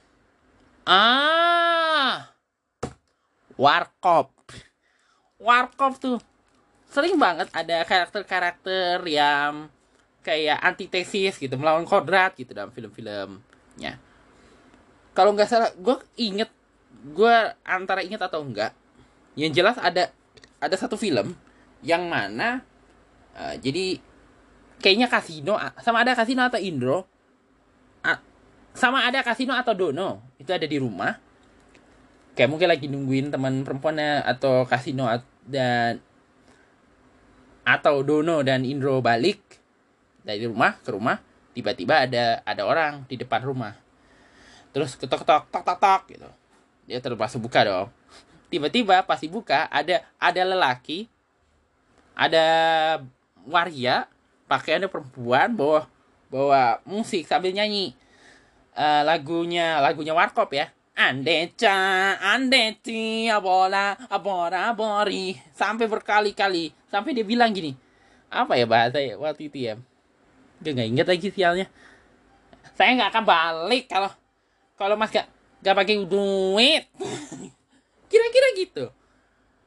Ah! 0.87 2.31
Warkop. 3.59 4.31
Warkop 5.43 5.99
tuh 5.99 6.17
sering 6.87 7.19
banget 7.19 7.51
ada 7.51 7.83
karakter-karakter 7.83 9.03
yang 9.03 9.67
kayak 10.23 10.59
antitesis 10.63 11.35
gitu 11.35 11.59
melawan 11.59 11.83
kodrat 11.83 12.35
gitu 12.39 12.55
dalam 12.55 12.71
film-filmnya. 12.71 13.99
Kalau 15.11 15.35
nggak 15.35 15.49
salah 15.51 15.71
gue 15.75 15.97
inget 16.15 16.47
gue 17.13 17.35
antara 17.63 18.03
ingat 18.03 18.27
atau 18.27 18.43
enggak 18.43 18.75
yang 19.37 19.53
jelas 19.53 19.77
ada 19.77 20.09
ada 20.57 20.75
satu 20.75 20.97
film 20.97 21.37
yang 21.85 22.09
mana 22.09 22.65
uh, 23.37 23.53
jadi 23.61 24.01
kayaknya 24.81 25.07
kasino 25.09 25.57
sama 25.81 26.01
ada 26.01 26.17
kasino 26.17 26.41
atau 26.41 26.57
Indro 26.57 27.05
uh, 28.01 28.19
sama 28.73 29.05
ada 29.05 29.21
kasino 29.21 29.53
atau 29.53 29.73
Dono 29.73 30.21
itu 30.37 30.53
ada 30.53 30.65
di 30.69 30.77
rumah. 30.77 31.17
Kayak 32.37 32.49
mungkin 32.53 32.69
lagi 32.69 32.85
nungguin 32.85 33.33
teman 33.33 33.65
perempuannya 33.65 34.21
atau 34.21 34.61
kasino 34.69 35.09
dan 35.41 35.97
atau 37.65 38.05
Dono 38.05 38.45
dan 38.45 38.61
Indro 38.61 39.01
balik 39.01 39.41
dari 40.21 40.45
rumah 40.45 40.77
ke 40.77 40.93
rumah 40.93 41.17
tiba-tiba 41.57 42.05
ada 42.05 42.45
ada 42.45 42.61
orang 42.69 43.09
di 43.09 43.17
depan 43.17 43.41
rumah. 43.41 43.73
Terus 44.69 44.93
ketok 44.93 45.25
ketok 45.25 45.43
tok 45.49 45.63
tok 45.65 45.79
tok 45.81 46.01
gitu 46.13 46.29
dia 46.87 47.03
terpaksa 47.03 47.35
buka 47.37 47.67
dong 47.67 47.87
tiba-tiba 48.47 49.03
pas 49.03 49.19
dibuka 49.19 49.67
ada 49.67 50.07
ada 50.15 50.41
lelaki 50.47 51.11
ada 52.15 52.45
waria 53.43 54.07
pakaiannya 54.47 54.87
perempuan 54.87 55.53
bawa 55.53 55.91
bawa 56.31 56.79
musik 56.87 57.27
sambil 57.27 57.51
nyanyi 57.51 57.91
uh, 58.73 59.03
lagunya 59.03 59.83
lagunya 59.83 60.15
warkop 60.15 60.55
ya 60.55 60.71
Andeca, 60.97 62.17
andeci, 62.17 63.29
abola, 63.29 63.93
abora, 64.09 64.73
abori. 64.73 65.37
Sampai 65.53 65.85
berkali-kali. 65.85 66.73
Sampai 66.89 67.13
dia 67.13 67.21
bilang 67.21 67.53
gini. 67.53 67.77
Apa 68.33 68.57
ya 68.57 68.65
bahasa 68.65 68.97
ya 68.97 69.13
waktu 69.13 69.45
itu 69.45 69.69
ya? 69.69 69.77
Dia 70.57 70.73
nggak 70.73 70.89
inget 70.89 71.05
lagi 71.05 71.29
sialnya. 71.29 71.69
Saya 72.73 72.97
nggak 72.97 73.13
akan 73.13 73.25
balik 73.29 73.85
kalau 73.85 74.09
kalau 74.73 74.97
mas 74.97 75.13
gak 75.13 75.29
gak 75.67 75.75
pakai 75.75 76.07
duit. 76.07 76.87
Kira-kira 78.11 78.47
gitu. 78.55 78.85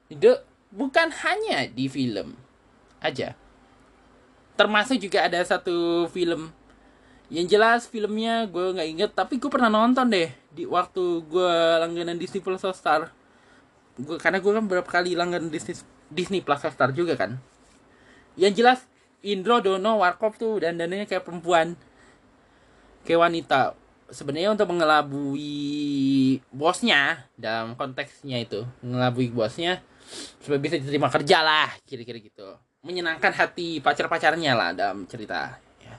Itu 0.08 0.32
bukan 0.72 1.12
hanya 1.12 1.68
di 1.68 1.92
film 1.92 2.40
aja. 3.04 3.36
Termasuk 4.56 4.96
juga 4.96 5.28
ada 5.28 5.44
satu 5.44 6.08
film 6.08 6.48
yang 7.30 7.46
jelas 7.46 7.86
filmnya 7.86 8.50
gue 8.50 8.74
nggak 8.74 8.88
inget 8.90 9.10
tapi 9.14 9.38
gue 9.38 9.46
pernah 9.46 9.70
nonton 9.70 10.10
deh 10.10 10.34
di 10.50 10.66
waktu 10.66 11.22
gue 11.30 11.52
langganan 11.78 12.16
Disney 12.16 12.40
Plus 12.40 12.64
Star. 12.74 13.12
Gue 14.00 14.16
karena 14.16 14.40
gue 14.40 14.52
kan 14.56 14.64
beberapa 14.64 14.88
kali 14.88 15.12
langganan 15.12 15.52
Disney 15.52 15.76
Disney 16.08 16.40
Plus 16.40 16.64
Star 16.64 16.90
juga 16.96 17.14
kan. 17.14 17.36
Yang 18.40 18.52
jelas 18.64 18.80
Indro 19.20 19.60
Dono 19.60 20.00
Warkop 20.00 20.40
tuh 20.40 20.64
dan 20.64 20.80
dananya 20.80 21.04
kayak 21.04 21.28
perempuan. 21.28 21.76
Kayak 23.04 23.20
wanita 23.30 23.60
sebenarnya 24.10 24.52
untuk 24.52 24.68
mengelabui 24.70 26.38
bosnya 26.50 27.24
dalam 27.38 27.78
konteksnya 27.78 28.42
itu 28.42 28.66
mengelabui 28.82 29.30
bosnya 29.30 29.82
supaya 30.42 30.58
bisa 30.58 30.76
diterima 30.76 31.06
kerja 31.06 31.38
lah 31.42 31.70
kira-kira 31.86 32.18
gitu. 32.18 32.58
Menyenangkan 32.82 33.30
hati 33.34 33.78
pacar-pacarnya 33.78 34.52
lah 34.56 34.70
dalam 34.74 35.06
cerita 35.06 35.58
ya. 35.80 35.94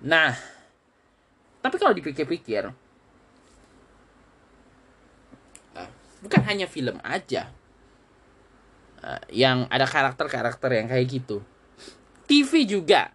nah 0.00 0.32
tapi 1.60 1.76
kalau 1.76 1.92
dipikir-pikir 1.92 2.72
eh, 5.76 5.90
bukan 6.24 6.42
hanya 6.48 6.64
film 6.64 6.96
aja 7.04 7.52
eh, 9.04 9.22
yang 9.34 9.68
ada 9.68 9.84
karakter-karakter 9.84 10.70
yang 10.72 10.88
kayak 10.88 11.06
gitu. 11.06 11.44
TV 12.24 12.64
juga. 12.64 13.10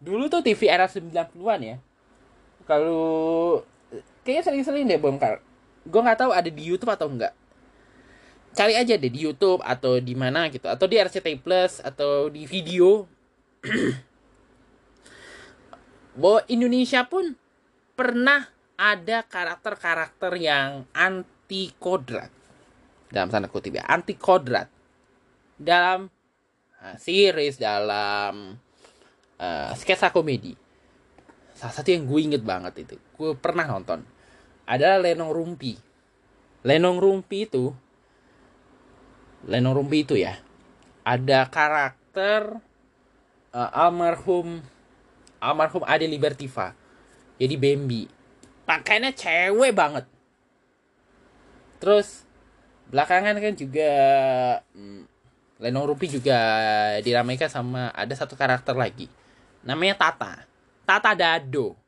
Dulu 0.00 0.32
tuh 0.32 0.40
TV 0.40 0.64
era 0.72 0.88
90-an 0.88 1.60
ya 1.60 1.76
kalau 2.70 3.66
kayaknya 4.22 4.46
sering-sering 4.46 4.86
deh 4.86 5.02
bongkar. 5.02 5.42
Gue 5.82 5.98
nggak 5.98 6.22
tahu 6.22 6.30
ada 6.30 6.46
di 6.46 6.62
YouTube 6.62 6.94
atau 6.94 7.10
enggak 7.10 7.34
cari 8.50 8.74
aja 8.74 8.98
deh 8.98 9.10
di 9.10 9.20
YouTube 9.22 9.62
atau 9.62 9.98
di 10.02 10.14
mana 10.18 10.50
gitu. 10.50 10.66
Atau 10.66 10.90
di 10.90 10.98
RCTI 10.98 11.38
Plus 11.42 11.78
atau 11.82 12.30
di 12.30 12.46
video. 12.46 13.06
Bahwa 16.20 16.42
Indonesia 16.50 17.06
pun 17.06 17.38
pernah 17.94 18.48
ada 18.80 19.22
karakter-karakter 19.22 20.32
yang 20.40 20.88
anti 20.96 21.70
kodrat 21.76 22.32
dalam 23.12 23.28
tanda 23.28 23.50
kutip 23.50 23.76
ya 23.76 23.84
anti 23.84 24.16
kodrat 24.16 24.70
dalam 25.60 26.08
uh, 26.80 26.96
series 26.96 27.60
dalam 27.60 28.56
uh, 29.36 29.70
sketsa 29.76 30.08
komedi 30.08 30.56
salah 31.60 31.76
satu 31.76 31.92
yang 31.92 32.08
gue 32.08 32.20
inget 32.24 32.40
banget 32.40 32.88
itu 32.88 32.96
gue 32.96 33.36
pernah 33.36 33.68
nonton 33.68 34.00
adalah 34.64 34.96
Lenong 35.02 35.28
Rumpi. 35.28 35.76
Lenong 36.64 36.96
Rumpi 36.96 37.44
itu 37.44 37.68
Lenong 39.44 39.76
Rumpi 39.76 40.08
itu 40.08 40.16
ya 40.16 40.40
ada 41.04 41.52
karakter 41.52 42.64
uh, 43.52 43.70
almarhum 43.76 44.64
almarhum 45.36 45.84
Ade 45.84 46.08
Libertiva. 46.08 46.72
Jadi 47.36 47.56
Bambi. 47.60 48.08
Pakainya 48.64 49.12
cewek 49.12 49.76
banget. 49.76 50.08
Terus 51.76 52.24
belakangan 52.88 53.36
kan 53.36 53.52
juga 53.52 53.92
hmm, 54.72 55.02
Lenong 55.60 55.92
Rumpi 55.92 56.08
juga 56.08 56.38
diramaikan 57.04 57.52
sama 57.52 57.92
ada 57.92 58.16
satu 58.16 58.32
karakter 58.32 58.72
lagi. 58.72 59.12
Namanya 59.60 60.00
Tata 60.00 60.49
Tata 60.90 61.14
Dado 61.14 61.78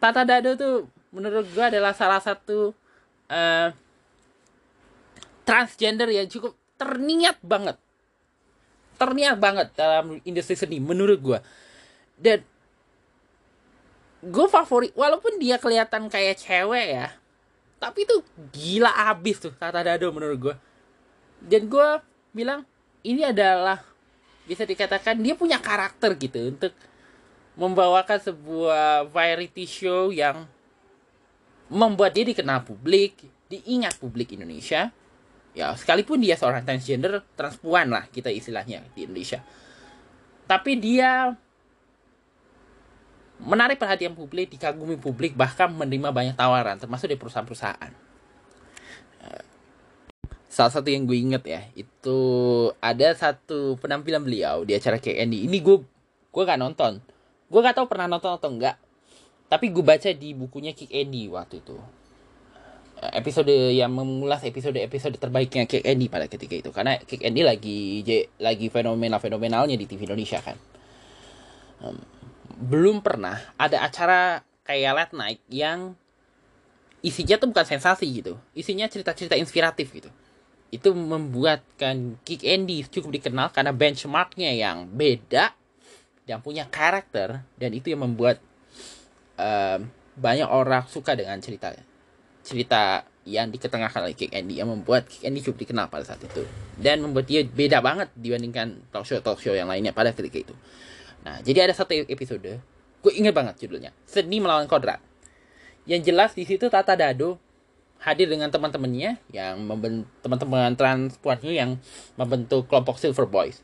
Tata 0.00 0.24
Dado 0.24 0.56
tuh 0.56 0.88
menurut 1.12 1.44
gue 1.52 1.60
adalah 1.60 1.92
salah 1.92 2.24
satu 2.24 2.72
uh, 3.28 3.68
transgender 5.44 6.08
yang 6.08 6.24
cukup 6.24 6.56
terniat 6.80 7.36
banget. 7.44 7.76
Terniat 8.96 9.36
banget 9.36 9.76
dalam 9.76 10.24
industri 10.24 10.56
seni 10.56 10.80
menurut 10.80 11.20
gue 11.20 11.38
dan 12.20 12.44
gue 14.20 14.46
favorit 14.52 14.92
walaupun 14.92 15.40
dia 15.40 15.56
kelihatan 15.56 16.12
kayak 16.12 16.36
cewek 16.36 16.86
ya 17.00 17.08
tapi 17.80 18.04
tuh 18.04 18.20
gila 18.52 18.92
abis 19.08 19.40
tuh 19.40 19.56
kata 19.56 19.80
Dado 19.80 20.12
menurut 20.12 20.36
gue 20.36 20.54
dan 21.48 21.64
gue 21.64 21.88
bilang 22.36 22.60
ini 23.00 23.24
adalah 23.24 23.80
bisa 24.44 24.68
dikatakan 24.68 25.16
dia 25.16 25.32
punya 25.32 25.56
karakter 25.56 26.12
gitu 26.20 26.52
untuk 26.52 26.76
membawakan 27.58 28.18
sebuah 28.20 29.10
variety 29.10 29.66
show 29.66 30.14
yang 30.14 30.46
membuat 31.70 32.14
dia 32.14 32.26
dikenal 32.26 32.66
publik 32.66 33.26
diingat 33.50 33.98
publik 33.98 34.34
Indonesia. 34.34 34.90
Ya 35.50 35.74
sekalipun 35.74 36.22
dia 36.22 36.38
seorang 36.38 36.62
transgender 36.62 37.26
transpuan 37.34 37.90
lah 37.90 38.06
kita 38.10 38.30
istilahnya 38.30 38.86
di 38.94 39.06
Indonesia. 39.06 39.42
Tapi 40.46 40.78
dia 40.78 41.34
menarik 43.40 43.80
perhatian 43.80 44.14
publik 44.14 44.52
dikagumi 44.54 45.00
publik 45.00 45.32
bahkan 45.34 45.72
menerima 45.72 46.12
banyak 46.12 46.36
tawaran 46.38 46.78
termasuk 46.78 47.10
dari 47.10 47.18
perusahaan-perusahaan. 47.18 47.92
Eh, 49.26 49.44
salah 50.46 50.70
satu 50.70 50.86
yang 50.86 51.06
gue 51.06 51.18
inget 51.18 51.42
ya 51.46 51.62
itu 51.74 52.18
ada 52.78 53.10
satu 53.14 53.74
penampilan 53.78 54.22
beliau 54.22 54.62
di 54.62 54.74
acara 54.74 55.02
KND 55.02 55.50
ini 55.50 55.58
gue 55.58 55.82
gue 56.30 56.42
gak 56.46 56.62
nonton 56.62 57.02
gue 57.50 57.60
gak 57.60 57.76
tahu 57.76 57.90
pernah 57.90 58.06
nonton 58.06 58.30
atau 58.30 58.48
enggak 58.48 58.78
tapi 59.50 59.74
gue 59.74 59.82
baca 59.82 60.06
di 60.14 60.30
bukunya 60.30 60.70
Kick 60.70 60.94
Andy 60.94 61.26
waktu 61.26 61.58
itu. 61.58 61.74
Episode 63.00 63.74
yang 63.74 63.90
mengulas 63.90 64.46
episode-episode 64.46 65.18
terbaiknya 65.18 65.66
Kick 65.66 65.82
Andy 65.82 66.06
pada 66.06 66.30
ketika 66.30 66.54
itu. 66.54 66.70
Karena 66.70 67.02
Kick 67.02 67.26
Andy 67.26 67.42
lagi 67.42 68.06
lagi 68.38 68.70
fenomena 68.70 69.18
fenomenalnya 69.18 69.74
di 69.74 69.90
TV 69.90 70.06
Indonesia 70.06 70.38
kan. 70.38 70.54
Um, 71.82 71.98
belum 72.62 73.02
pernah 73.02 73.42
ada 73.58 73.82
acara 73.82 74.46
kayak 74.62 74.92
late 74.94 75.14
night 75.18 75.42
yang 75.50 75.98
isinya 77.02 77.34
tuh 77.34 77.50
bukan 77.50 77.66
sensasi 77.66 78.06
gitu. 78.22 78.38
Isinya 78.54 78.86
cerita-cerita 78.86 79.34
inspiratif 79.34 79.90
gitu. 79.90 80.14
Itu 80.70 80.94
membuatkan 80.94 82.22
Kick 82.22 82.46
Andy 82.46 82.86
cukup 82.86 83.18
dikenal 83.18 83.50
karena 83.50 83.74
benchmarknya 83.74 84.54
yang 84.54 84.86
beda 84.94 85.58
dan 86.30 86.38
punya 86.38 86.70
karakter 86.70 87.42
dan 87.58 87.70
itu 87.74 87.90
yang 87.90 88.06
membuat 88.06 88.38
um, 89.34 89.90
banyak 90.14 90.46
orang 90.46 90.86
suka 90.86 91.18
dengan 91.18 91.42
ceritanya 91.42 91.82
cerita 92.46 93.02
yang 93.26 93.50
diketengahkan 93.50 94.06
oleh 94.06 94.14
Kick 94.14 94.30
Andy 94.30 94.62
yang 94.62 94.70
membuat 94.70 95.10
Kick 95.10 95.26
Andy 95.26 95.42
cukup 95.42 95.66
dikenal 95.66 95.90
pada 95.90 96.06
saat 96.06 96.22
itu 96.22 96.46
dan 96.78 97.02
membuat 97.02 97.26
dia 97.26 97.42
beda 97.42 97.82
banget 97.82 98.14
dibandingkan 98.14 98.78
talk 98.94 99.02
show 99.02 99.18
talk 99.18 99.42
show 99.42 99.50
yang 99.50 99.66
lainnya 99.66 99.90
pada 99.90 100.14
ketika 100.14 100.38
itu. 100.46 100.54
Nah 101.26 101.42
jadi 101.42 101.66
ada 101.66 101.74
satu 101.74 101.98
episode 102.06 102.62
gue 103.00 103.12
inget 103.18 103.34
banget 103.34 103.66
judulnya 103.66 103.90
seni 104.06 104.38
melawan 104.38 104.70
kodrat. 104.70 105.02
Yang 105.82 106.14
jelas 106.14 106.30
di 106.38 106.46
situ 106.46 106.70
Tata 106.70 106.94
Dado 106.94 107.42
hadir 108.00 108.30
dengan 108.30 108.48
teman-temannya 108.48 109.18
yang 109.34 109.56
teman-teman 110.22 110.72
transpuannya 110.78 111.52
yang 111.52 111.70
membentuk 112.14 112.70
kelompok 112.70 112.96
Silver 112.96 113.26
Boys. 113.26 113.60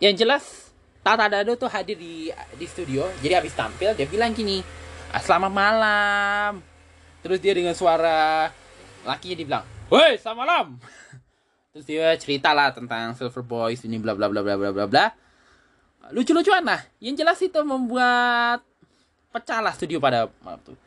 Yang 0.00 0.24
jelas 0.24 0.44
Tata 1.04 1.28
Dado 1.28 1.56
tuh 1.60 1.68
hadir 1.68 1.96
di 1.96 2.32
di 2.32 2.66
studio. 2.68 3.04
Jadi 3.20 3.36
habis 3.36 3.52
tampil 3.52 3.92
dia 3.92 4.08
bilang 4.08 4.32
gini 4.32 4.64
ah, 5.12 5.20
selamat 5.20 5.52
malam. 5.52 6.52
Terus 7.20 7.36
dia 7.40 7.52
dengan 7.52 7.76
suara 7.76 8.48
lakinya 9.04 9.36
dibilang 9.36 9.64
woi 9.92 10.16
selamat 10.16 10.40
malam. 10.40 10.66
Terus 11.76 11.84
dia 11.84 12.16
cerita 12.16 12.56
lah 12.56 12.72
tentang 12.72 13.12
Silver 13.12 13.44
Boys 13.44 13.84
ini 13.84 14.00
bla 14.00 14.16
bla 14.16 14.32
bla 14.32 14.40
bla 14.40 14.56
bla 14.56 14.72
bla 14.72 14.86
bla. 14.88 15.06
Lucu-lucuan 16.16 16.64
lah. 16.64 16.80
Yang 16.98 17.14
jelas 17.20 17.38
itu 17.44 17.60
membuat 17.60 18.64
pecah 19.30 19.60
lah 19.60 19.76
studio 19.76 20.00
pada 20.00 20.32
malam 20.40 20.64
tuh. 20.64 20.80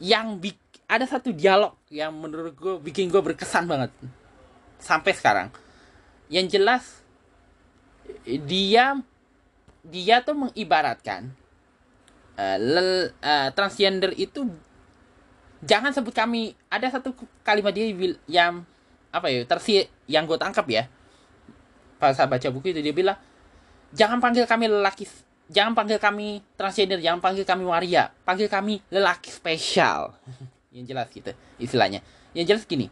Yang 0.00 0.26
bik 0.40 0.58
ada 0.88 1.04
satu 1.04 1.36
dialog 1.36 1.76
yang 1.92 2.16
menurut 2.16 2.56
gue 2.56 2.74
bikin 2.80 3.12
gue 3.12 3.20
berkesan 3.20 3.68
banget. 3.68 3.92
Sampai 4.80 5.12
sekarang. 5.12 5.52
Yang 6.32 6.58
jelas 6.58 7.03
dia 8.24 8.98
dia 9.84 10.16
tuh 10.24 10.36
mengibaratkan 10.36 11.28
uh, 12.40 12.56
lel, 12.56 13.12
uh, 13.20 13.48
transgender 13.52 14.12
itu 14.16 14.48
jangan 15.60 15.92
sebut 15.92 16.12
kami. 16.16 16.56
Ada 16.72 17.00
satu 17.00 17.12
kalimat 17.44 17.72
dia 17.72 17.88
yang 18.28 18.64
apa 19.14 19.30
ya 19.30 19.46
tersi 19.46 19.84
yang 20.08 20.24
gue 20.24 20.40
tangkap 20.40 20.64
ya. 20.68 20.88
Pas 22.00 22.16
saya 22.16 22.26
baca 22.26 22.48
buku 22.50 22.72
itu 22.74 22.80
dia 22.80 22.92
bilang 22.96 23.16
jangan 23.94 24.18
panggil 24.18 24.44
kami 24.48 24.66
lelaki 24.66 25.06
jangan 25.52 25.76
panggil 25.76 26.00
kami 26.00 26.40
transgender 26.56 26.98
jangan 26.98 27.20
panggil 27.20 27.44
kami 27.44 27.62
waria 27.68 28.10
panggil 28.24 28.48
kami 28.48 28.80
lelaki 28.88 29.30
spesial. 29.30 30.16
Yang 30.74 30.84
jelas 30.90 31.06
gitu 31.14 31.32
istilahnya. 31.62 32.00
Yang 32.34 32.46
jelas 32.50 32.64
gini 32.66 32.88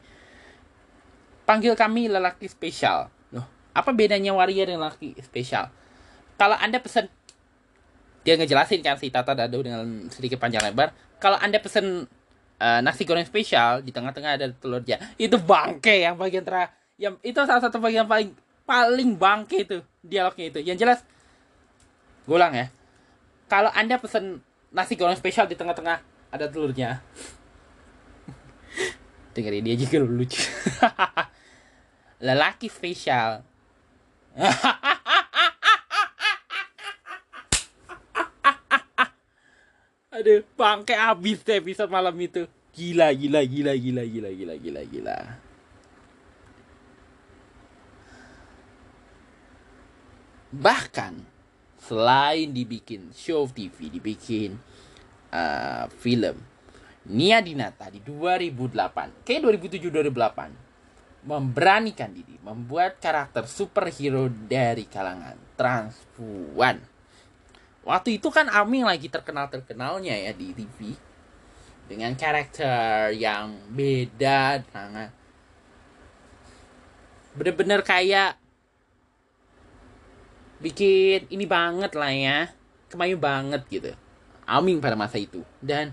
panggil 1.42 1.75
kami 1.75 2.09
lelaki 2.09 2.46
spesial 2.46 3.11
apa 3.73 3.91
bedanya 3.97 4.37
waria 4.37 4.69
dan 4.69 4.81
lelaki 4.81 5.17
spesial? 5.25 5.73
Kalau 6.37 6.57
anda 6.61 6.81
pesan 6.81 7.09
dia 8.23 8.39
ngejelasin 8.39 8.81
kan 8.87 8.97
si 8.99 9.11
Tata 9.11 9.35
Dado 9.35 9.59
dengan 9.65 10.07
sedikit 10.13 10.39
panjang 10.39 10.63
lebar. 10.71 10.95
Kalau 11.19 11.39
anda 11.39 11.59
pesen 11.59 12.07
uh, 12.63 12.81
nasi 12.83 13.03
goreng 13.03 13.27
spesial 13.27 13.83
di 13.83 13.91
tengah-tengah 13.91 14.39
ada 14.39 14.47
telurnya 14.55 14.99
itu 15.19 15.35
bangke 15.39 16.03
yang 16.03 16.15
bagian 16.15 16.47
terakhir 16.47 16.75
yang 17.03 17.19
itu 17.27 17.35
salah 17.43 17.59
satu 17.59 17.83
bagian 17.83 18.07
paling 18.07 18.31
paling 18.63 19.19
bangke 19.19 19.67
itu 19.67 19.83
dialognya 20.03 20.47
itu. 20.55 20.59
Yang 20.63 20.79
jelas 20.87 20.99
gue 22.23 22.37
ulang 22.39 22.55
ya. 22.55 22.71
Kalau 23.51 23.71
anda 23.75 23.99
pesen 23.99 24.39
nasi 24.71 24.95
goreng 24.95 25.19
spesial 25.19 25.51
di 25.51 25.59
tengah-tengah 25.59 25.99
ada 26.31 26.47
telurnya. 26.47 27.03
Dengerin 29.35 29.67
dia 29.67 29.77
juga 29.77 29.99
lucu. 30.07 30.43
Lelaki 32.27 32.71
spesial 32.71 33.43
Aduh, 40.12 40.45
bangke 40.57 40.97
abis 40.97 41.45
deh 41.45 41.61
episode 41.61 41.92
malam 41.92 42.16
itu. 42.21 42.49
Gila, 42.73 43.12
gila, 43.12 43.45
gila, 43.45 43.77
gila, 43.77 44.05
gila, 44.09 44.31
gila, 44.33 44.55
gila, 44.57 44.83
gila. 44.88 45.16
Bahkan 50.53 51.14
selain 51.81 52.53
dibikin 52.53 53.09
show 53.12 53.49
TV, 53.49 53.88
dibikin 53.92 54.57
uh, 55.33 55.88
film, 56.01 56.37
Nia 57.09 57.40
Dinata 57.40 57.88
di 57.88 58.05
2008, 58.05 59.25
kayak 59.25 59.40
2007-2008, 59.59 60.72
memberanikan 61.23 62.11
diri 62.11 62.39
membuat 62.43 62.99
karakter 62.99 63.47
superhero 63.47 64.27
dari 64.27 64.87
kalangan 64.91 65.39
transpuan 65.55 66.83
Waktu 67.83 68.23
itu 68.23 68.31
kan 68.31 68.47
Aming 68.47 68.87
lagi 68.87 69.11
terkenal-terkenalnya 69.11 70.15
ya 70.15 70.33
di 70.35 70.55
TV. 70.55 70.95
dengan 71.83 72.15
karakter 72.15 73.13
yang 73.13 73.53
beda 73.69 74.65
sangat 74.71 75.13
bener-bener 77.37 77.85
kayak 77.85 78.39
bikin 80.63 81.27
ini 81.29 81.45
banget 81.45 81.93
lah 81.93 82.13
ya 82.15 82.39
kemayu 82.89 83.19
banget 83.19 83.61
gitu 83.69 83.93
Aming 84.47 84.79
pada 84.79 84.97
masa 84.97 85.21
itu 85.21 85.43
dan 85.61 85.93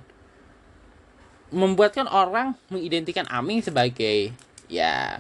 membuatkan 1.50 2.06
orang 2.06 2.54
mengidentikan 2.70 3.26
Aming 3.28 3.60
sebagai 3.60 4.32
ya 4.72 5.20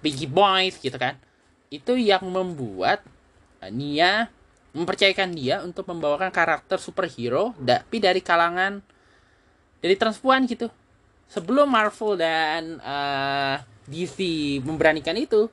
Biggie 0.00 0.30
Boys 0.30 0.78
gitu 0.80 0.94
kan. 0.96 1.18
Itu 1.68 1.98
yang 1.98 2.24
membuat 2.30 3.02
Nia 3.68 4.30
mempercayakan 4.74 5.30
dia 5.34 5.62
untuk 5.62 5.86
membawakan 5.86 6.34
karakter 6.34 6.76
superhero 6.82 7.54
tapi 7.62 7.98
dari 7.98 8.22
kalangan 8.22 8.80
dari 9.82 9.98
transpuan 9.98 10.46
gitu. 10.48 10.70
Sebelum 11.28 11.66
Marvel 11.66 12.20
dan 12.20 12.78
uh, 12.80 13.58
DC 13.90 14.18
memberanikan 14.62 15.16
itu 15.18 15.50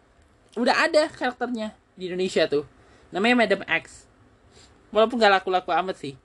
udah 0.56 0.86
ada 0.86 1.10
karakternya 1.10 1.74
di 1.98 2.08
Indonesia 2.08 2.46
tuh. 2.46 2.64
Namanya 3.10 3.48
Madam 3.48 3.62
X. 3.66 4.06
Walaupun 4.92 5.18
gak 5.18 5.42
laku-laku 5.42 5.72
amat 5.72 5.98
sih 5.98 6.16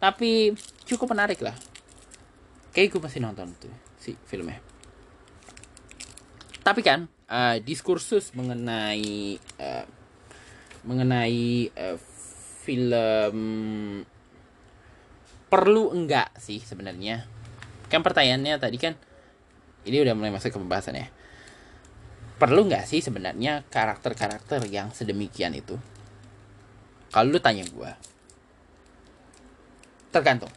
tapi 0.00 0.56
cukup 0.88 1.12
menarik 1.12 1.44
lah. 1.44 1.54
Kayak 2.72 2.96
gue 2.96 3.00
masih 3.04 3.20
nonton 3.20 3.52
tuh 3.60 3.70
si 4.00 4.16
filmnya 4.24 4.69
tapi 6.60 6.84
kan 6.84 7.08
uh, 7.30 7.56
diskursus 7.60 8.32
mengenai 8.36 9.40
uh, 9.60 9.84
mengenai 10.84 11.72
uh, 11.74 11.96
film 12.64 14.04
perlu 15.50 15.90
enggak 15.90 16.30
sih 16.38 16.62
sebenarnya 16.62 17.26
kan 17.90 18.06
pertanyaannya 18.06 18.54
tadi 18.60 18.78
kan 18.78 18.94
ini 19.88 19.96
udah 19.98 20.14
mulai 20.14 20.30
masuk 20.30 20.54
ke 20.54 20.58
pembahasan 20.60 21.00
ya 21.00 21.08
perlu 22.40 22.64
nggak 22.64 22.88
sih 22.88 23.04
sebenarnya 23.04 23.68
karakter-karakter 23.68 24.64
yang 24.72 24.88
sedemikian 24.96 25.52
itu? 25.52 25.76
Kalau 27.12 27.28
lu 27.28 27.36
tanya 27.36 27.68
gue, 27.68 27.90
tergantung. 30.08 30.48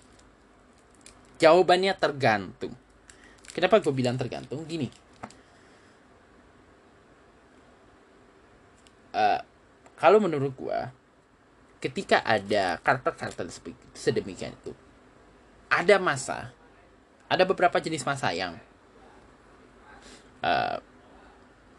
Jawabannya 1.44 1.92
tergantung. 2.00 2.72
Kenapa 3.52 3.84
gue 3.84 3.92
bilang 3.92 4.16
tergantung? 4.16 4.64
Gini, 4.64 4.88
uh, 9.14 9.40
kalau 9.96 10.20
menurut 10.20 10.52
gue, 10.58 10.80
ketika 11.80 12.20
ada 12.26 12.82
karakter-karakter 12.82 13.48
sedemikian 13.96 14.52
itu, 14.58 14.74
ada 15.70 15.96
masa, 16.02 16.52
ada 17.30 17.48
beberapa 17.48 17.80
jenis 17.80 18.04
masa 18.04 18.34
yang 18.36 18.58
uh, 20.44 20.78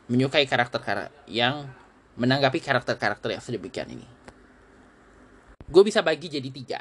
menyukai 0.09 0.49
karakter-karakter 0.49 1.12
yang 1.29 1.68
menanggapi 2.14 2.62
karakter-karakter 2.62 3.35
yang 3.35 3.42
sedemikian 3.42 3.90
ini. 3.90 4.07
Gue 5.64 5.83
bisa 5.83 6.05
bagi 6.05 6.29
jadi 6.29 6.49
tiga. 6.53 6.81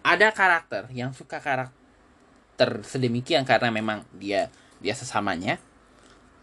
Ada 0.00 0.32
karakter 0.32 0.88
yang 0.94 1.12
suka 1.12 1.42
karakter 1.42 2.80
sedemikian 2.86 3.44
karena 3.44 3.68
memang 3.68 4.06
dia 4.14 4.48
dia 4.78 4.94
sesamanya. 4.94 5.58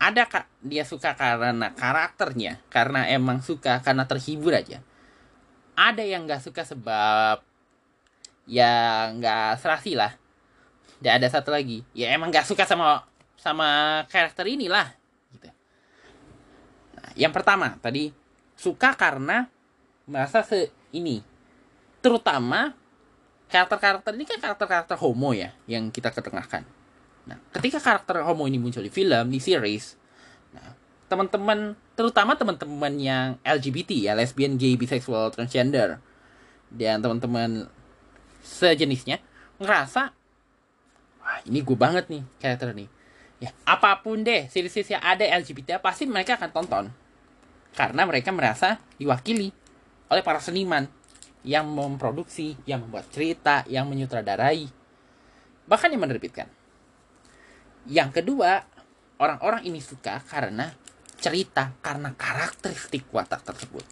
Ada 0.06 0.30
ka 0.30 0.46
dia 0.62 0.86
suka 0.86 1.18
karena 1.18 1.74
karakternya, 1.74 2.62
karena 2.70 3.10
emang 3.10 3.41
suka 3.41 3.82
karena 3.82 4.06
terhibur 4.06 4.54
aja. 4.54 4.86
Ada 5.74 6.06
yang 6.06 6.30
nggak 6.30 6.46
suka 6.46 6.62
sebab 6.62 7.41
ya 8.46 9.10
nggak 9.18 9.58
serasi 9.58 9.98
lah. 9.98 10.13
Dan 11.02 11.18
ada 11.18 11.28
satu 11.28 11.50
lagi, 11.50 11.82
ya 11.98 12.13
emang 12.13 12.30
nggak 12.30 12.46
suka 12.46 12.70
sama 12.70 13.02
sama 13.36 14.02
karakter 14.10 14.46
inilah 14.46 14.94
yang 17.15 17.32
pertama 17.32 17.80
tadi 17.80 18.12
suka 18.60 18.91
karena 18.94 19.48
merasa 20.06 20.44
se 20.44 20.70
ini 20.91 21.24
terutama 22.04 22.76
karakter-karakter 23.50 24.12
ini 24.13 24.28
kan 24.28 24.38
karakter-karakter 24.38 25.00
homo 25.00 25.32
ya 25.32 25.56
yang 25.65 25.89
kita 25.89 26.12
ketengahkan. 26.12 26.68
Nah, 27.26 27.38
ketika 27.54 27.82
karakter 27.82 28.22
homo 28.22 28.46
ini 28.46 28.62
muncul 28.62 28.86
di 28.86 28.94
film, 28.94 29.34
di 29.34 29.42
series, 29.42 29.98
nah, 30.54 30.78
teman-teman, 31.10 31.74
terutama 31.98 32.38
teman-teman 32.38 32.94
yang 33.02 33.28
LGBT 33.42 33.92
ya, 34.10 34.14
lesbian, 34.14 34.58
gay, 34.58 34.78
bisexual, 34.78 35.34
transgender, 35.34 35.98
dan 36.70 37.02
teman-teman 37.02 37.66
sejenisnya 38.46 39.18
ngerasa, 39.58 40.14
wah 41.22 41.40
ini 41.50 41.66
gue 41.66 41.78
banget 41.78 42.06
nih 42.14 42.24
karakter 42.38 42.78
ini. 42.78 42.86
Ya, 43.42 43.52
apa 43.68 44.00
pun 44.00 44.22
deh, 44.24 44.48
series-series 44.48 44.96
yang 44.96 45.04
ada 45.04 45.26
LGBT 45.26 45.82
pasti 45.82 46.08
mereka 46.08 46.40
akan 46.40 46.50
tonton 46.56 46.86
karena 47.76 48.08
mereka 48.08 48.32
merasa 48.32 48.80
diwakili 48.96 49.52
oleh 50.08 50.24
para 50.24 50.40
seniman 50.40 50.88
yang 51.46 51.68
memproduksi, 51.68 52.58
yang 52.66 52.82
membuat 52.88 53.12
cerita, 53.12 53.62
yang 53.70 53.86
menyutradarai, 53.86 54.66
bahkan 55.70 55.92
yang 55.92 56.02
menerbitkan. 56.02 56.50
Yang 57.86 58.21
kedua, 58.21 58.65
orang-orang 59.21 59.65
ini 59.65 59.80
suka 59.80 60.21
karena 60.26 60.74
cerita, 61.17 61.74
karena 61.80 62.12
karakteristik 62.13 63.08
watak 63.13 63.41
tersebut. 63.45 63.86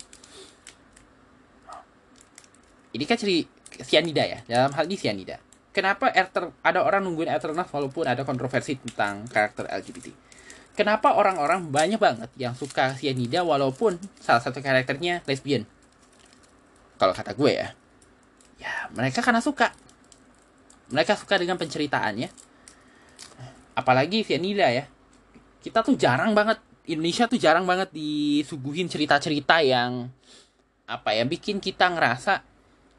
Ini 2.94 3.04
kan 3.10 3.18
ciri 3.18 3.46
sianida 3.82 4.22
ya, 4.26 4.40
dalam 4.46 4.74
hal 4.74 4.86
ini 4.86 4.98
sianida. 4.98 5.42
Kenapa 5.74 6.14
ada 6.62 6.80
orang 6.86 7.02
nungguin 7.02 7.34
Eternals 7.34 7.74
walaupun 7.74 8.06
ada 8.06 8.22
kontroversi 8.22 8.78
tentang 8.78 9.26
karakter 9.26 9.66
LGBT? 9.66 10.34
kenapa 10.74 11.14
orang-orang 11.14 11.70
banyak 11.70 12.02
banget 12.02 12.30
yang 12.38 12.54
suka 12.58 12.98
Cyanida 12.98 13.46
walaupun 13.46 13.98
salah 14.20 14.42
satu 14.42 14.60
karakternya 14.60 15.22
lesbian? 15.30 15.64
Kalau 16.98 17.14
kata 17.14 17.34
gue 17.38 17.52
ya, 17.54 17.68
ya 18.62 18.74
mereka 18.94 19.22
karena 19.22 19.42
suka. 19.42 19.74
Mereka 20.94 21.18
suka 21.18 21.42
dengan 21.42 21.58
penceritaannya. 21.58 22.30
Apalagi 23.74 24.26
Cyanida 24.26 24.70
ya. 24.70 24.86
Kita 25.64 25.82
tuh 25.82 25.96
jarang 25.96 26.36
banget, 26.36 26.60
Indonesia 26.90 27.26
tuh 27.26 27.40
jarang 27.40 27.64
banget 27.64 27.90
disuguhin 27.96 28.92
cerita-cerita 28.92 29.64
yang 29.64 30.12
apa 30.84 31.16
ya 31.16 31.24
bikin 31.24 31.64
kita 31.64 31.88
ngerasa 31.88 32.44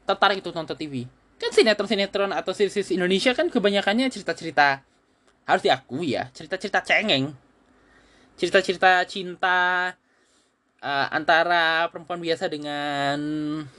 tertarik 0.09 0.41
itu 0.41 0.49
nonton 0.49 0.73
TV. 0.73 1.05
Kan 1.37 1.51
sinetron-sinetron 1.53 2.33
atau 2.33 2.55
series 2.55 2.89
Indonesia 2.95 3.35
kan 3.37 3.51
kebanyakannya 3.51 4.09
cerita-cerita 4.09 4.81
harus 5.45 5.61
diakui 5.61 6.17
ya, 6.17 6.27
cerita-cerita 6.33 6.81
cengeng 6.81 7.37
cerita-cerita 8.35 9.07
cinta 9.07 9.91
uh, 10.83 11.07
antara 11.11 11.87
perempuan 11.87 12.19
biasa 12.19 12.51
dengan 12.51 13.17